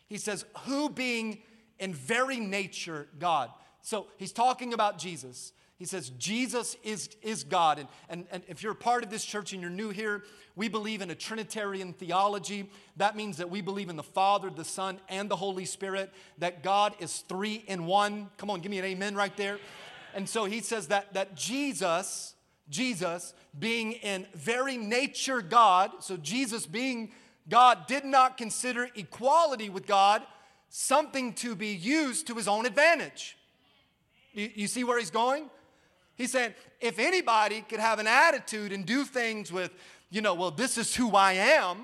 [0.08, 1.38] He says, Who being
[1.78, 3.50] in very nature God.
[3.82, 5.52] So he's talking about Jesus.
[5.78, 7.78] He says, Jesus is, is God.
[7.78, 10.22] And, and, and if you're a part of this church and you're new here,
[10.54, 12.70] we believe in a Trinitarian theology.
[12.96, 16.62] That means that we believe in the Father, the Son, and the Holy Spirit, that
[16.62, 18.30] God is three in one.
[18.38, 19.58] Come on, give me an amen right there.
[20.14, 22.34] And so he says that, that Jesus,
[22.68, 27.12] Jesus being in very nature God, so Jesus being
[27.48, 30.22] God did not consider equality with God
[30.68, 33.36] something to be used to his own advantage.
[34.32, 35.48] You, you, see where he's going?
[36.16, 39.70] He's saying, if anybody could have an attitude and do things with,
[40.10, 41.78] you know, well, this is who I am,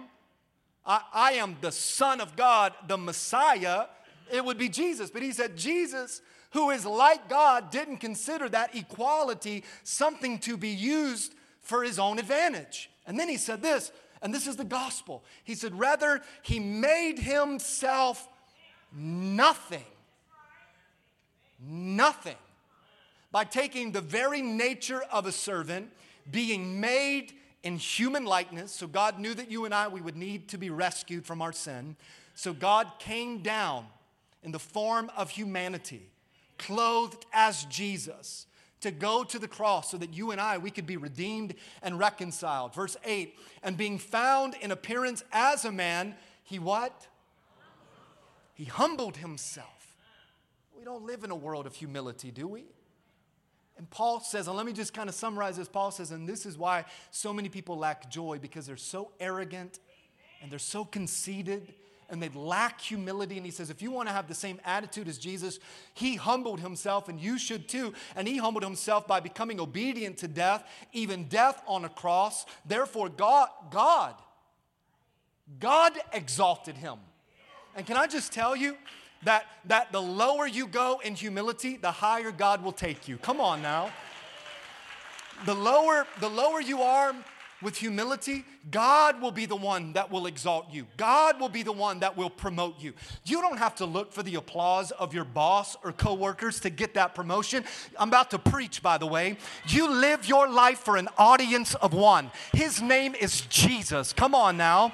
[0.84, 3.86] I, I am the Son of God, the Messiah,
[4.32, 5.10] it would be Jesus.
[5.10, 10.68] But he said, Jesus who is like God, didn't consider that equality something to be
[10.68, 12.90] used for his own advantage.
[13.06, 15.24] And then he said this, and this is the gospel.
[15.44, 18.28] He said, Rather, he made himself
[18.94, 19.84] nothing.
[21.60, 22.36] Nothing.
[23.32, 25.90] By taking the very nature of a servant,
[26.30, 28.72] being made in human likeness.
[28.72, 31.52] So God knew that you and I, we would need to be rescued from our
[31.52, 31.96] sin.
[32.34, 33.86] So God came down
[34.42, 36.11] in the form of humanity
[36.66, 38.46] clothed as Jesus
[38.80, 41.98] to go to the cross so that you and I we could be redeemed and
[41.98, 42.74] reconciled.
[42.74, 47.06] Verse 8, and being found in appearance as a man, he what?
[48.54, 49.96] he humbled himself.
[50.78, 52.64] We don't live in a world of humility, do we?
[53.78, 55.68] And Paul says, and let me just kind of summarize this.
[55.68, 59.80] Paul says, and this is why so many people lack joy because they're so arrogant
[60.40, 61.74] and they're so conceited
[62.12, 63.38] and they lack humility.
[63.38, 65.58] And he says, if you want to have the same attitude as Jesus,
[65.94, 67.94] he humbled himself, and you should too.
[68.14, 72.44] And he humbled himself by becoming obedient to death, even death on a cross.
[72.66, 74.14] Therefore, God, God,
[75.58, 76.98] God exalted him.
[77.74, 78.76] And can I just tell you
[79.24, 83.16] that, that the lower you go in humility, the higher God will take you?
[83.16, 83.90] Come on now.
[85.46, 87.14] The lower, the lower you are
[87.62, 90.86] with humility, God will be the one that will exalt you.
[90.96, 92.92] God will be the one that will promote you.
[93.24, 96.94] You don't have to look for the applause of your boss or coworkers to get
[96.94, 97.64] that promotion.
[97.98, 99.36] I'm about to preach, by the way.
[99.68, 102.30] You live your life for an audience of one.
[102.52, 104.12] His name is Jesus.
[104.12, 104.92] Come on now.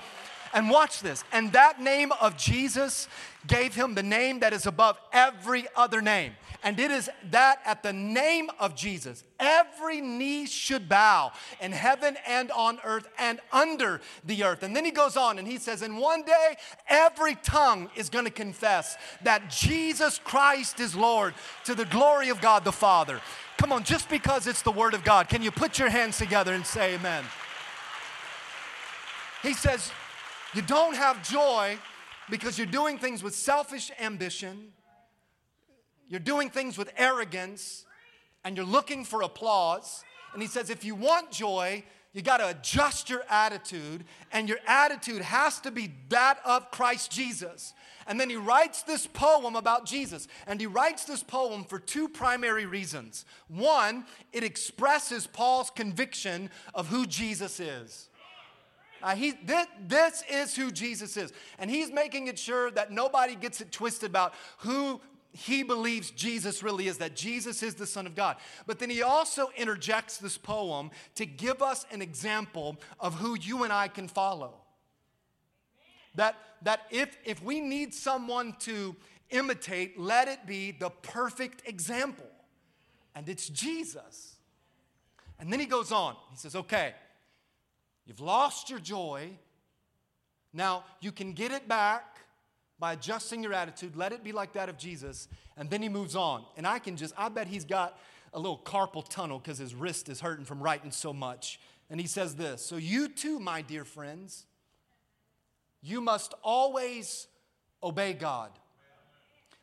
[0.55, 1.25] And watch this.
[1.33, 3.09] And that name of Jesus
[3.47, 6.33] gave him the name that is above every other name.
[6.63, 10.28] And it is that at the name of Jesus, every knee
[10.69, 14.63] should bow in heaven and on earth and under the earth.
[14.63, 16.57] And then he goes on and he says, And one day
[16.89, 22.41] every tongue is going to confess that Jesus Christ is Lord to the glory of
[22.41, 23.21] God the Father.
[23.57, 26.53] Come on, just because it's the Word of God, can you put your hands together
[26.53, 27.25] and say amen?
[29.43, 29.91] He says,
[30.55, 31.79] You don't have joy
[32.31, 34.73] because you're doing things with selfish ambition
[36.09, 37.85] you're doing things with arrogance
[38.45, 40.05] and you're looking for applause.
[40.33, 44.59] And he says, if you want joy, you got to adjust your attitude, and your
[44.67, 47.75] attitude has to be that of Christ Jesus.
[48.07, 50.27] And then he writes this poem about Jesus.
[50.47, 53.27] And he writes this poem for two primary reasons.
[53.49, 58.09] One, it expresses Paul's conviction of who Jesus is.
[59.03, 61.33] Uh, he, this, this is who Jesus is.
[61.59, 65.01] And he's making it sure that nobody gets it twisted about who
[65.39, 68.39] he believes Jesus really is, that Jesus is the Son of God.
[68.67, 73.63] But then he also interjects this poem to give us an example of who you
[73.63, 74.55] and I can follow.
[76.17, 78.97] That, that if, if we need someone to
[79.31, 82.27] imitate, let it be the perfect example.
[83.15, 84.35] And it's Jesus.
[85.39, 86.17] And then he goes on.
[86.33, 86.95] He says, okay,
[88.07, 89.31] you've lost your joy.
[90.53, 92.18] Now you can get it back
[92.79, 93.97] by adjusting your attitude.
[93.97, 95.29] Let it be like that of Jesus.
[95.57, 96.45] And then he moves on.
[96.57, 97.99] And I can just, I bet he's got
[98.33, 101.59] a little carpal tunnel because his wrist is hurting from writing so much.
[101.91, 104.47] And he says this So, you too, my dear friends,
[105.83, 107.27] you must always
[107.83, 108.51] obey God.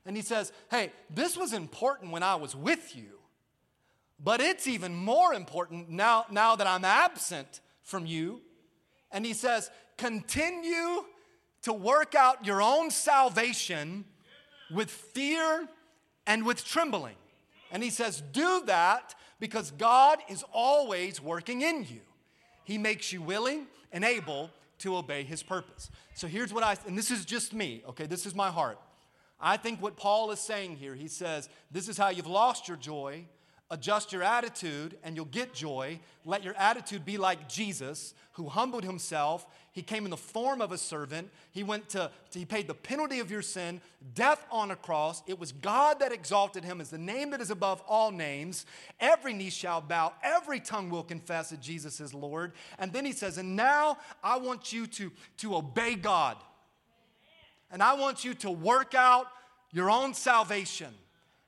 [0.05, 3.19] And he says, Hey, this was important when I was with you,
[4.19, 8.41] but it's even more important now, now that I'm absent from you.
[9.11, 11.05] And he says, Continue
[11.65, 14.05] to work out your own salvation
[14.71, 15.67] with fear
[16.25, 17.15] and with trembling.
[17.71, 22.01] And he says, Do that because God is always working in you.
[22.63, 25.89] He makes you willing and able to obey his purpose.
[26.13, 28.05] So here's what I, and this is just me, okay?
[28.05, 28.79] This is my heart.
[29.39, 32.77] I think what Paul is saying here, he says, This is how you've lost your
[32.77, 33.25] joy.
[33.71, 35.99] Adjust your attitude and you'll get joy.
[36.23, 39.47] Let your attitude be like Jesus, who humbled himself.
[39.71, 41.31] He came in the form of a servant.
[41.51, 43.81] He went to, he paid the penalty of your sin,
[44.13, 45.23] death on a cross.
[45.25, 48.67] It was God that exalted him as the name that is above all names.
[48.99, 52.51] Every knee shall bow, every tongue will confess that Jesus is Lord.
[52.77, 56.37] And then he says, And now I want you to, to obey God.
[57.71, 59.25] And I want you to work out
[59.71, 60.93] your own salvation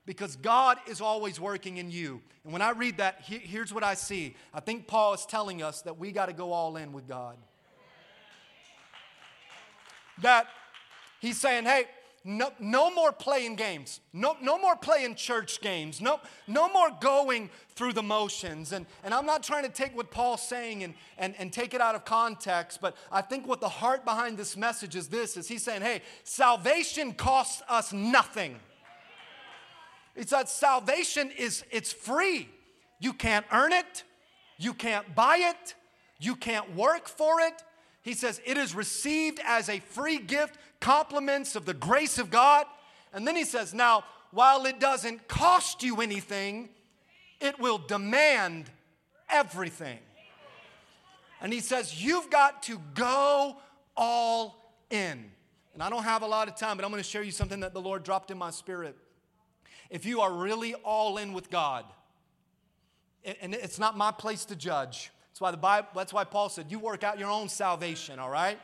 [0.08, 2.22] because God is always working in you.
[2.42, 4.34] And when I read that, he, here's what I see.
[4.54, 7.36] I think Paul is telling us that we got to go all in with God.
[10.22, 10.46] That
[11.20, 11.84] he's saying, hey,
[12.24, 14.00] no, no more playing games.
[14.14, 16.00] No, no more playing church games.
[16.00, 18.72] No, no more going through the motions.
[18.72, 21.82] And, and I'm not trying to take what Paul's saying and, and, and take it
[21.82, 25.48] out of context, but I think what the heart behind this message is this is
[25.48, 28.58] he's saying, hey, salvation costs us nothing.
[30.18, 32.48] It's that salvation is it's free.
[32.98, 34.02] You can't earn it.
[34.58, 35.76] You can't buy it.
[36.18, 37.62] You can't work for it.
[38.02, 42.66] He says it is received as a free gift, compliments of the grace of God.
[43.12, 44.02] And then he says, now,
[44.32, 46.70] while it doesn't cost you anything,
[47.40, 48.70] it will demand
[49.30, 50.00] everything.
[51.40, 53.56] And he says, you've got to go
[53.96, 55.30] all in.
[55.74, 57.60] And I don't have a lot of time, but I'm going to share you something
[57.60, 58.96] that the Lord dropped in my spirit
[59.90, 61.84] if you are really all in with God,
[63.40, 65.10] and it's not my place to judge.
[65.30, 68.30] That's why the Bible, that's why Paul said, you work out your own salvation, all
[68.30, 68.58] right?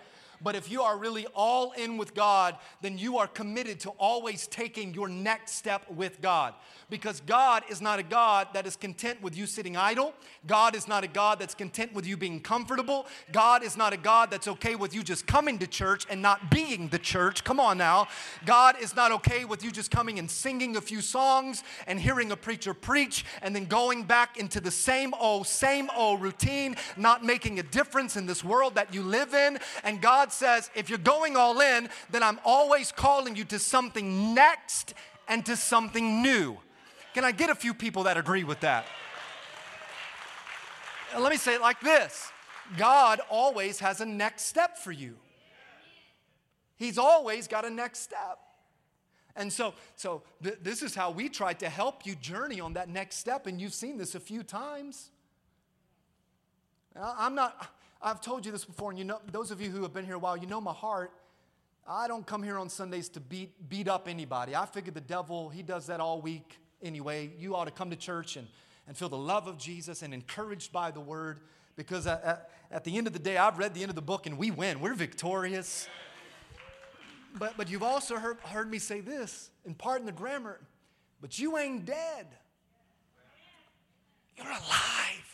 [0.44, 4.46] But if you are really all in with God, then you are committed to always
[4.46, 6.52] taking your next step with God.
[6.90, 10.12] Because God is not a God that is content with you sitting idle.
[10.46, 13.06] God is not a God that's content with you being comfortable.
[13.32, 16.50] God is not a God that's okay with you just coming to church and not
[16.50, 17.42] being the church.
[17.42, 18.08] Come on now.
[18.44, 22.32] God is not okay with you just coming and singing a few songs and hearing
[22.32, 27.24] a preacher preach and then going back into the same old, same old routine, not
[27.24, 29.58] making a difference in this world that you live in.
[29.84, 34.34] And God says, if you're going all in, then I'm always calling you to something
[34.34, 34.94] next
[35.28, 36.58] and to something new.
[37.14, 38.84] Can I get a few people that agree with that?
[41.18, 42.30] Let me say it like this
[42.76, 45.16] God always has a next step for you.
[46.76, 48.38] He's always got a next step.
[49.36, 52.88] And so, so th- this is how we try to help you journey on that
[52.88, 55.10] next step, and you've seen this a few times.
[56.96, 57.72] I'm not,
[58.04, 60.16] I've told you this before, and you know, those of you who have been here
[60.16, 61.10] a while, you know my heart.
[61.88, 64.54] I don't come here on Sundays to beat, beat up anybody.
[64.54, 67.32] I figure the devil, he does that all week anyway.
[67.38, 68.46] You ought to come to church and,
[68.86, 71.40] and feel the love of Jesus and encouraged by the word
[71.76, 74.02] because at, at, at the end of the day, I've read the end of the
[74.02, 74.80] book and we win.
[74.80, 75.88] We're victorious.
[77.38, 80.60] But, but you've also heard, heard me say this, and pardon the grammar,
[81.20, 82.26] but you ain't dead.
[84.36, 85.33] You're alive.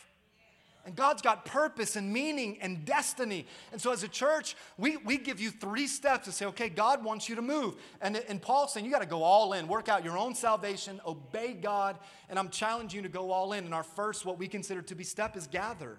[0.85, 3.45] And God's got purpose and meaning and destiny.
[3.71, 7.03] And so, as a church, we, we give you three steps to say, okay, God
[7.03, 7.75] wants you to move.
[8.01, 10.99] And, and Paul's saying, you got to go all in, work out your own salvation,
[11.05, 11.99] obey God.
[12.29, 13.65] And I'm challenging you to go all in.
[13.65, 15.97] And our first, what we consider to be step, is gather.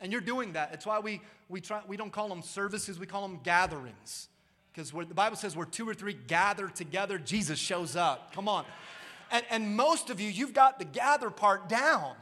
[0.00, 0.70] And you're doing that.
[0.72, 4.28] It's why we, we, try, we don't call them services, we call them gatherings.
[4.72, 8.34] Because the Bible says where two or three gather together, Jesus shows up.
[8.34, 8.64] Come on.
[9.30, 12.14] And, and most of you, you've got the gather part down.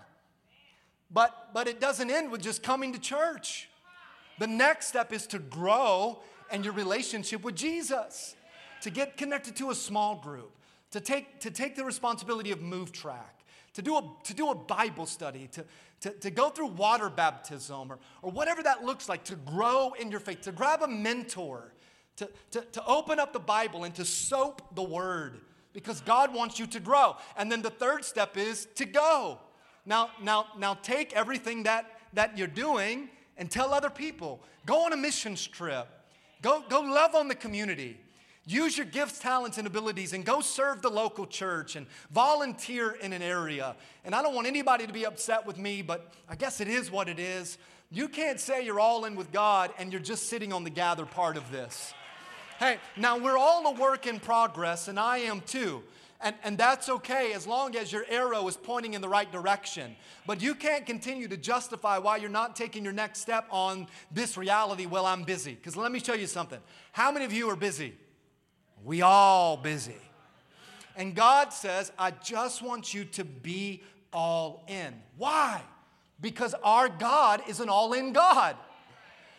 [1.12, 3.68] But, but it doesn't end with just coming to church.
[4.38, 8.34] The next step is to grow in your relationship with Jesus,
[8.82, 10.52] to get connected to a small group,
[10.90, 13.44] to take, to take the responsibility of Move Track,
[13.74, 15.64] to do a, to do a Bible study, to,
[16.00, 20.10] to, to go through water baptism, or, or whatever that looks like, to grow in
[20.10, 21.72] your faith, to grab a mentor,
[22.16, 25.40] to, to, to open up the Bible and to soap the Word
[25.72, 27.16] because God wants you to grow.
[27.36, 29.38] And then the third step is to go.
[29.84, 34.40] Now, now, now take everything that, that you're doing and tell other people.
[34.66, 35.88] Go on a missions trip.
[36.40, 37.98] Go, go love on the community.
[38.44, 43.12] Use your gifts, talents, and abilities and go serve the local church and volunteer in
[43.12, 43.76] an area.
[44.04, 46.90] And I don't want anybody to be upset with me, but I guess it is
[46.90, 47.58] what it is.
[47.90, 51.06] You can't say you're all in with God and you're just sitting on the gather
[51.06, 51.94] part of this.
[52.58, 55.82] Hey, now we're all a work in progress, and I am too.
[56.22, 59.96] And, and that's okay as long as your arrow is pointing in the right direction.
[60.24, 64.36] But you can't continue to justify why you're not taking your next step on this
[64.36, 65.54] reality, while I'm busy.
[65.54, 66.60] Because let me show you something.
[66.92, 67.94] How many of you are busy?
[68.84, 69.96] We all busy.
[70.96, 74.94] And God says, I just want you to be all in.
[75.16, 75.62] Why?
[76.20, 78.56] Because our God is an all in God.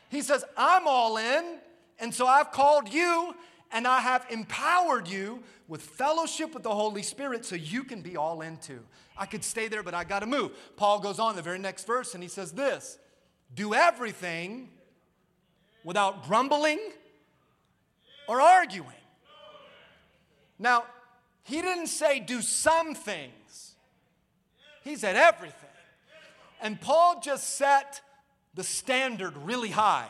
[0.10, 1.60] He says, I'm all in,
[2.00, 3.36] and so I've called you
[3.74, 8.16] and I have empowered you with fellowship with the Holy Spirit so you can be
[8.16, 8.80] all into.
[9.18, 10.52] I could stay there, but I got to move.
[10.78, 13.00] Paul goes on the very next verse and he says this
[13.54, 14.70] Do everything
[15.84, 16.80] without grumbling
[18.28, 18.88] or arguing.
[20.60, 20.86] Now,
[21.42, 23.76] he didn't say do some things,
[24.84, 25.58] he said everything.
[26.62, 28.00] And Paul just set
[28.54, 30.08] the standard really high.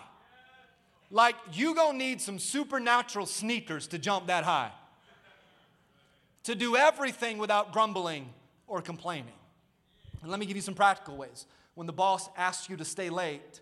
[1.14, 4.72] Like you gonna need some supernatural sneakers to jump that high.
[6.45, 8.30] To do everything without grumbling
[8.66, 9.36] or complaining.
[10.24, 11.45] And let me give you some practical ways.
[11.76, 13.61] When the boss asks you to stay late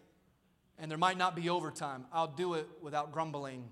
[0.79, 3.65] and there might not be overtime, I'll do it without grumbling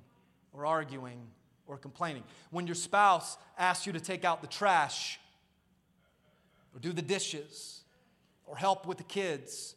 [0.51, 1.21] or arguing
[1.65, 2.23] or complaining.
[2.51, 5.21] When your spouse asks you to take out the trash
[6.75, 7.80] or do the dishes
[8.45, 9.75] or help with the kids,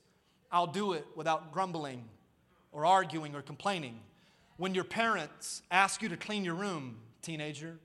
[0.50, 2.02] I'll do it without grumbling
[2.72, 4.00] or arguing or complaining.
[4.56, 7.78] When your parents ask you to clean your room, teenager,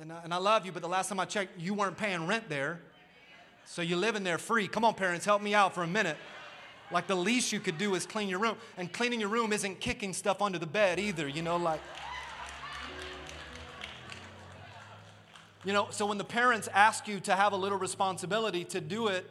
[0.00, 2.26] and I, and I love you, but the last time I checked, you weren't paying
[2.26, 2.80] rent there.
[3.64, 4.68] So you're living there free.
[4.68, 6.16] Come on, parents, help me out for a minute.
[6.92, 8.56] Like the least you could do is clean your room.
[8.76, 11.80] And cleaning your room isn't kicking stuff under the bed either, you know, like.
[15.64, 19.08] You know, so when the parents ask you to have a little responsibility to do
[19.08, 19.28] it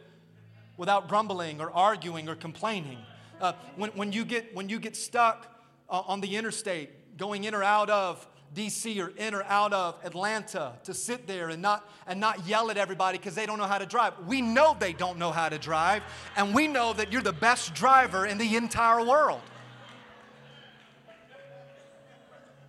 [0.76, 2.98] without grumbling or arguing or complaining,
[3.40, 5.46] uh, when, when, you get, when you get stuck
[5.88, 9.96] uh, on the interstate, going in or out of DC or in or out of
[10.04, 13.64] Atlanta, to sit there and not, and not yell at everybody because they don't know
[13.64, 14.14] how to drive.
[14.26, 16.02] We know they don't know how to drive,
[16.36, 19.40] and we know that you're the best driver in the entire world.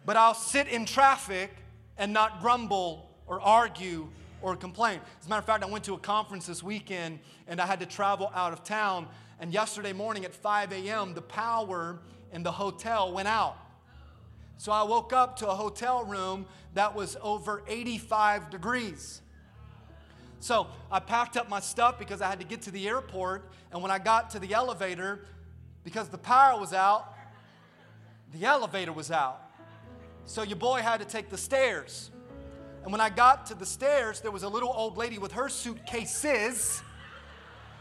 [0.07, 1.51] but I'll sit in traffic
[1.97, 4.07] and not grumble or argue
[4.41, 5.01] or complain.
[5.20, 7.82] As a matter of fact, I went to a conference this weekend and I had
[7.82, 9.07] to travel out of town.
[9.39, 11.99] And yesterday morning at 5 a.m., the power
[12.31, 13.57] in the hotel went out.
[14.57, 19.21] So I woke up to a hotel room that was over 85 degrees.
[20.39, 23.49] So I packed up my stuff because I had to get to the airport.
[23.71, 25.25] And when I got to the elevator,
[25.83, 27.13] because the power was out,
[28.33, 29.41] the elevator was out.
[30.25, 32.11] So your boy had to take the stairs.
[32.83, 35.49] And when I got to the stairs, there was a little old lady with her
[35.49, 36.81] suitcases.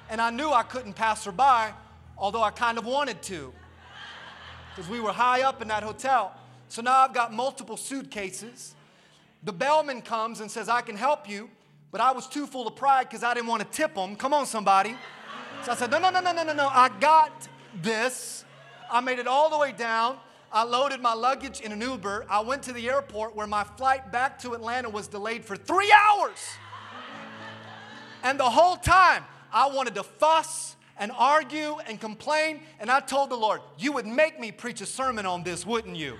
[0.08, 1.72] And I knew I couldn't pass her by,
[2.16, 3.52] although I kind of wanted to.
[4.74, 6.34] Because we were high up in that hotel.
[6.68, 8.74] So now I've got multiple suitcases.
[9.42, 11.48] The bellman comes and says, I can help you.
[11.92, 14.16] But I was too full of pride because I didn't want to tip them.
[14.16, 14.96] Come on, somebody.
[15.64, 16.68] So I said, No, no, no, no, no, no, no.
[16.68, 17.48] I got
[17.82, 18.44] this.
[18.90, 20.18] I made it all the way down.
[20.52, 22.26] I loaded my luggage in an Uber.
[22.28, 25.92] I went to the airport where my flight back to Atlanta was delayed for three
[25.92, 26.38] hours.
[28.22, 32.60] And the whole time, I wanted to fuss and argue and complain.
[32.80, 35.96] And I told the Lord, You would make me preach a sermon on this, wouldn't
[35.96, 36.16] you?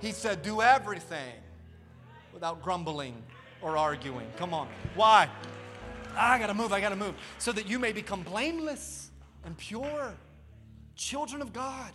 [0.00, 1.34] He said, Do everything
[2.32, 3.22] without grumbling
[3.62, 4.26] or arguing.
[4.36, 4.68] Come on.
[4.94, 5.28] Why?
[6.16, 7.14] I gotta move, I gotta move.
[7.38, 9.10] So that you may become blameless
[9.44, 10.14] and pure,
[10.94, 11.92] children of God,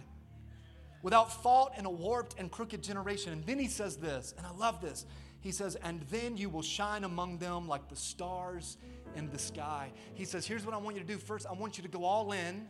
[1.01, 3.33] without fault in a warped and crooked generation.
[3.33, 5.05] And then he says this, and I love this.
[5.41, 8.77] He says, And then you will shine among them like the stars
[9.15, 9.91] in the sky.
[10.13, 11.17] He says, Here's what I want you to do.
[11.17, 12.67] First, I want you to go all in,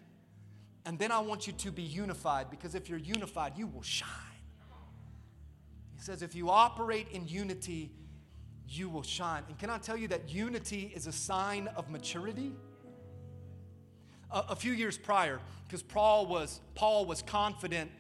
[0.86, 4.10] and then I want you to be unified, because if you're unified, you will shine.
[5.96, 7.92] He says, If you operate in unity,
[8.68, 9.44] you will shine.
[9.50, 12.54] And can I tell you that unity is a sign of maturity?
[14.32, 17.92] A, a few years prior, because Paul was, Paul was confident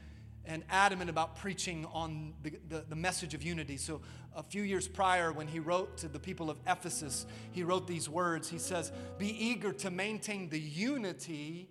[0.45, 3.77] and adamant about preaching on the, the, the, message of unity.
[3.77, 4.01] So,
[4.35, 8.07] a few years prior, when he wrote to the people of Ephesus, he wrote these
[8.07, 8.49] words.
[8.49, 11.69] He says, Be eager to maintain the unity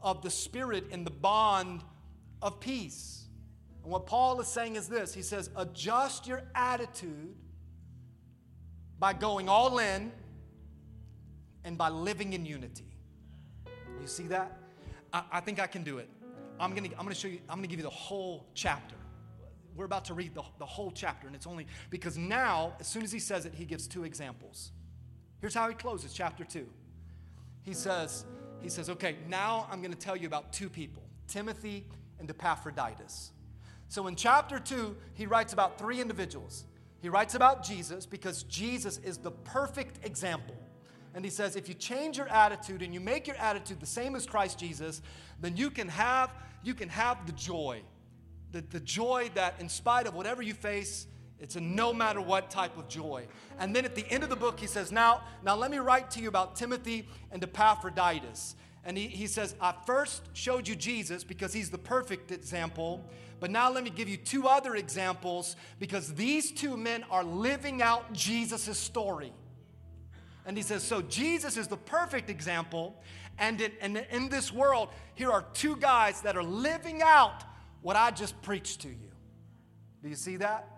[0.00, 1.82] of the Spirit in the bond
[2.42, 3.26] of peace.
[3.82, 7.36] And what Paul is saying is this He says, Adjust your attitude
[8.98, 10.10] by going all in
[11.64, 12.84] and by living in unity.
[14.00, 14.58] You see that?
[15.12, 16.08] I, I think I can do it.
[16.60, 18.96] I'm gonna, I'm gonna show you, I'm gonna give you the whole chapter.
[19.78, 23.04] We're about to read the, the whole chapter, and it's only because now, as soon
[23.04, 24.72] as he says it, he gives two examples.
[25.40, 26.66] Here's how he closes chapter two.
[27.62, 28.24] He says,
[28.60, 31.86] he says, okay, now I'm gonna tell you about two people, Timothy
[32.18, 33.30] and Epaphroditus.
[33.86, 36.64] So in chapter two, he writes about three individuals.
[37.00, 40.56] He writes about Jesus because Jesus is the perfect example.
[41.14, 44.16] And he says, if you change your attitude and you make your attitude the same
[44.16, 45.02] as Christ Jesus,
[45.40, 46.32] then you can have,
[46.64, 47.80] you can have the joy.
[48.52, 51.06] The, the joy that, in spite of whatever you face,
[51.40, 53.26] it's a no matter what type of joy.
[53.58, 56.10] And then at the end of the book, he says, Now, now let me write
[56.12, 58.56] to you about Timothy and Epaphroditus.
[58.84, 63.04] And he, he says, I first showed you Jesus because he's the perfect example.
[63.40, 67.82] But now let me give you two other examples because these two men are living
[67.82, 69.32] out Jesus' story.
[70.44, 73.00] And he says, So Jesus is the perfect example.
[73.38, 77.44] And in, and in this world, here are two guys that are living out
[77.82, 79.10] what I just preached to you.
[80.02, 80.68] Do you see that?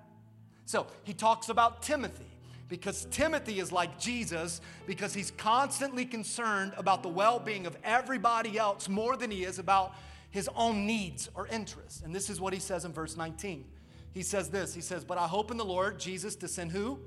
[0.67, 2.31] So he talks about Timothy
[2.69, 8.59] because Timothy is like Jesus because he's constantly concerned about the well being of everybody
[8.59, 9.95] else more than he is about
[10.31, 12.03] his own needs or interests.
[12.03, 13.65] And this is what he says in verse 19.
[14.13, 16.99] He says this He says, But I hope in the Lord Jesus to send who?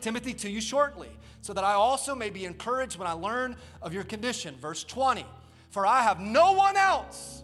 [0.00, 3.94] Timothy to you shortly, so that I also may be encouraged when I learn of
[3.94, 4.56] your condition.
[4.60, 5.24] Verse 20.
[5.70, 7.43] For I have no one else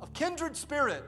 [0.00, 1.04] of kindred spirit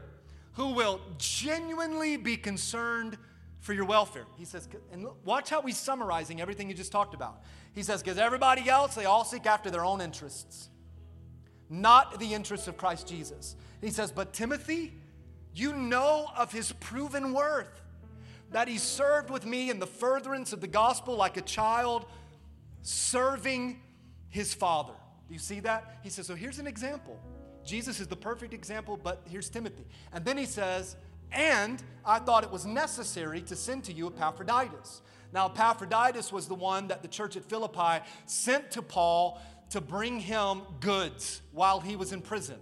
[0.55, 3.16] who will genuinely be concerned
[3.61, 4.26] for your welfare.
[4.36, 7.43] He says, and watch how he's summarizing everything you just talked about.
[7.74, 10.68] He says, because everybody else, they all seek after their own interests
[11.72, 13.57] not the interests of Christ Jesus.
[13.80, 14.93] he says, But Timothy,
[15.55, 17.80] you know of his proven worth,
[18.51, 22.05] that he served with me in the furtherance of the gospel like a child
[22.82, 23.80] serving
[24.28, 24.93] his father.
[25.26, 26.01] Do you see that?
[26.03, 27.18] He says, So here's an example.
[27.65, 29.85] Jesus is the perfect example, but here's Timothy.
[30.13, 30.97] And then he says,
[31.33, 35.03] And I thought it was necessary to send to you Epaphroditus.
[35.33, 39.41] Now, Epaphroditus was the one that the church at Philippi sent to Paul
[39.71, 42.59] to bring him goods while he was in prison.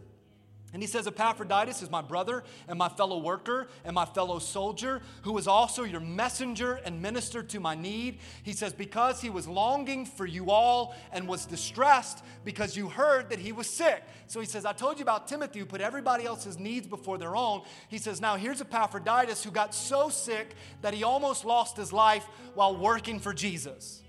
[0.73, 5.03] And he says, Epaphroditus is my brother and my fellow worker and my fellow soldier,
[5.23, 8.19] who is also your messenger and minister to my need.
[8.45, 13.31] He says, Because he was longing for you all and was distressed because you heard
[13.31, 14.05] that he was sick.
[14.29, 17.35] So he says, I told you about Timothy who put everybody else's needs before their
[17.35, 17.63] own.
[17.89, 22.27] He says, Now here's Epaphroditus who got so sick that he almost lost his life
[22.55, 24.03] while working for Jesus.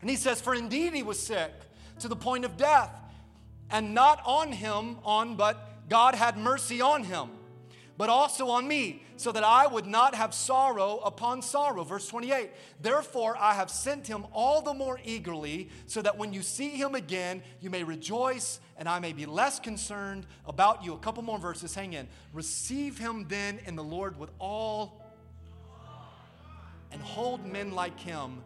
[0.00, 1.52] And he says, For indeed he was sick
[2.00, 2.90] to the point of death,
[3.70, 7.30] and not on him, on but God had mercy on him,
[7.96, 11.84] but also on me, so that I would not have sorrow upon sorrow.
[11.84, 16.42] Verse 28 Therefore, I have sent him all the more eagerly, so that when you
[16.42, 20.92] see him again, you may rejoice, and I may be less concerned about you.
[20.94, 22.08] A couple more verses, hang in.
[22.32, 25.02] Receive him then in the Lord with all,
[26.90, 28.42] and hold men like him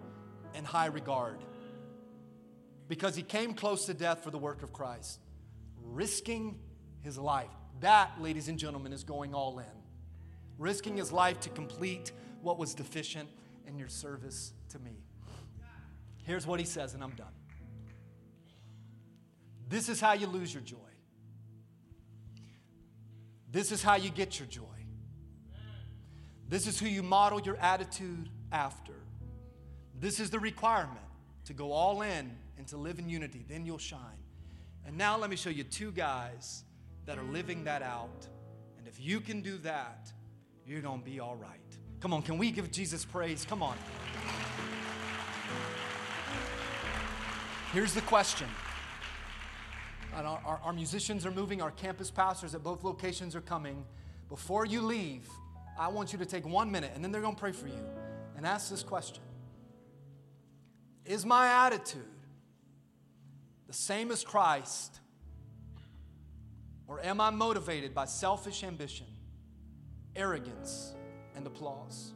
[0.54, 1.38] in high regard.
[2.88, 5.20] Because he came close to death for the work of Christ,
[5.84, 6.58] risking
[7.02, 7.50] his life.
[7.80, 9.64] That, ladies and gentlemen, is going all in.
[10.58, 13.28] Risking his life to complete what was deficient
[13.66, 15.02] in your service to me.
[16.24, 17.32] Here's what he says, and I'm done.
[19.68, 20.76] This is how you lose your joy.
[23.50, 24.64] This is how you get your joy.
[26.48, 28.94] This is who you model your attitude after.
[29.98, 30.98] This is the requirement
[31.44, 33.44] to go all in and to live in unity.
[33.48, 34.00] Then you'll shine.
[34.84, 36.64] And now let me show you two guys
[37.06, 38.26] that are living that out.
[38.78, 40.12] And if you can do that,
[40.66, 41.58] you're going to be all right.
[42.00, 43.44] Come on, can we give Jesus praise?
[43.48, 43.76] Come on.
[47.72, 48.48] Here's the question.
[50.14, 53.84] Our, our, our, musicians are moving, our campus pastors at both locations are coming.
[54.28, 55.28] Before you leave,
[55.78, 57.84] I want you to take one minute, and then they're going to pray for you,
[58.36, 59.22] and ask this question
[61.04, 62.02] Is my attitude
[63.68, 64.98] the same as Christ
[66.90, 69.06] or am I motivated by selfish ambition,
[70.16, 70.92] arrogance,
[71.36, 72.12] and applause?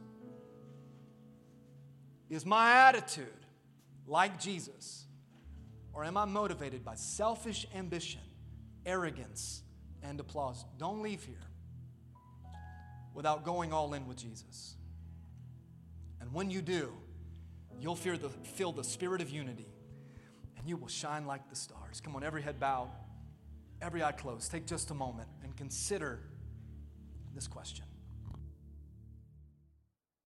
[2.29, 3.45] Is my attitude
[4.05, 5.05] like Jesus?
[5.93, 8.19] Or am I motivated by selfish ambition,
[8.85, 9.61] arrogance,
[10.03, 10.65] and applause?
[10.77, 11.47] Don't leave here
[13.13, 14.75] without going all in with Jesus.
[16.19, 16.91] And when you do,
[17.79, 19.73] you'll feel the, feel the spirit of unity
[20.57, 22.01] and you will shine like the stars.
[22.01, 22.89] Come on, every head bowed
[23.85, 26.19] every eye closed, take just a moment and consider
[27.35, 27.85] this question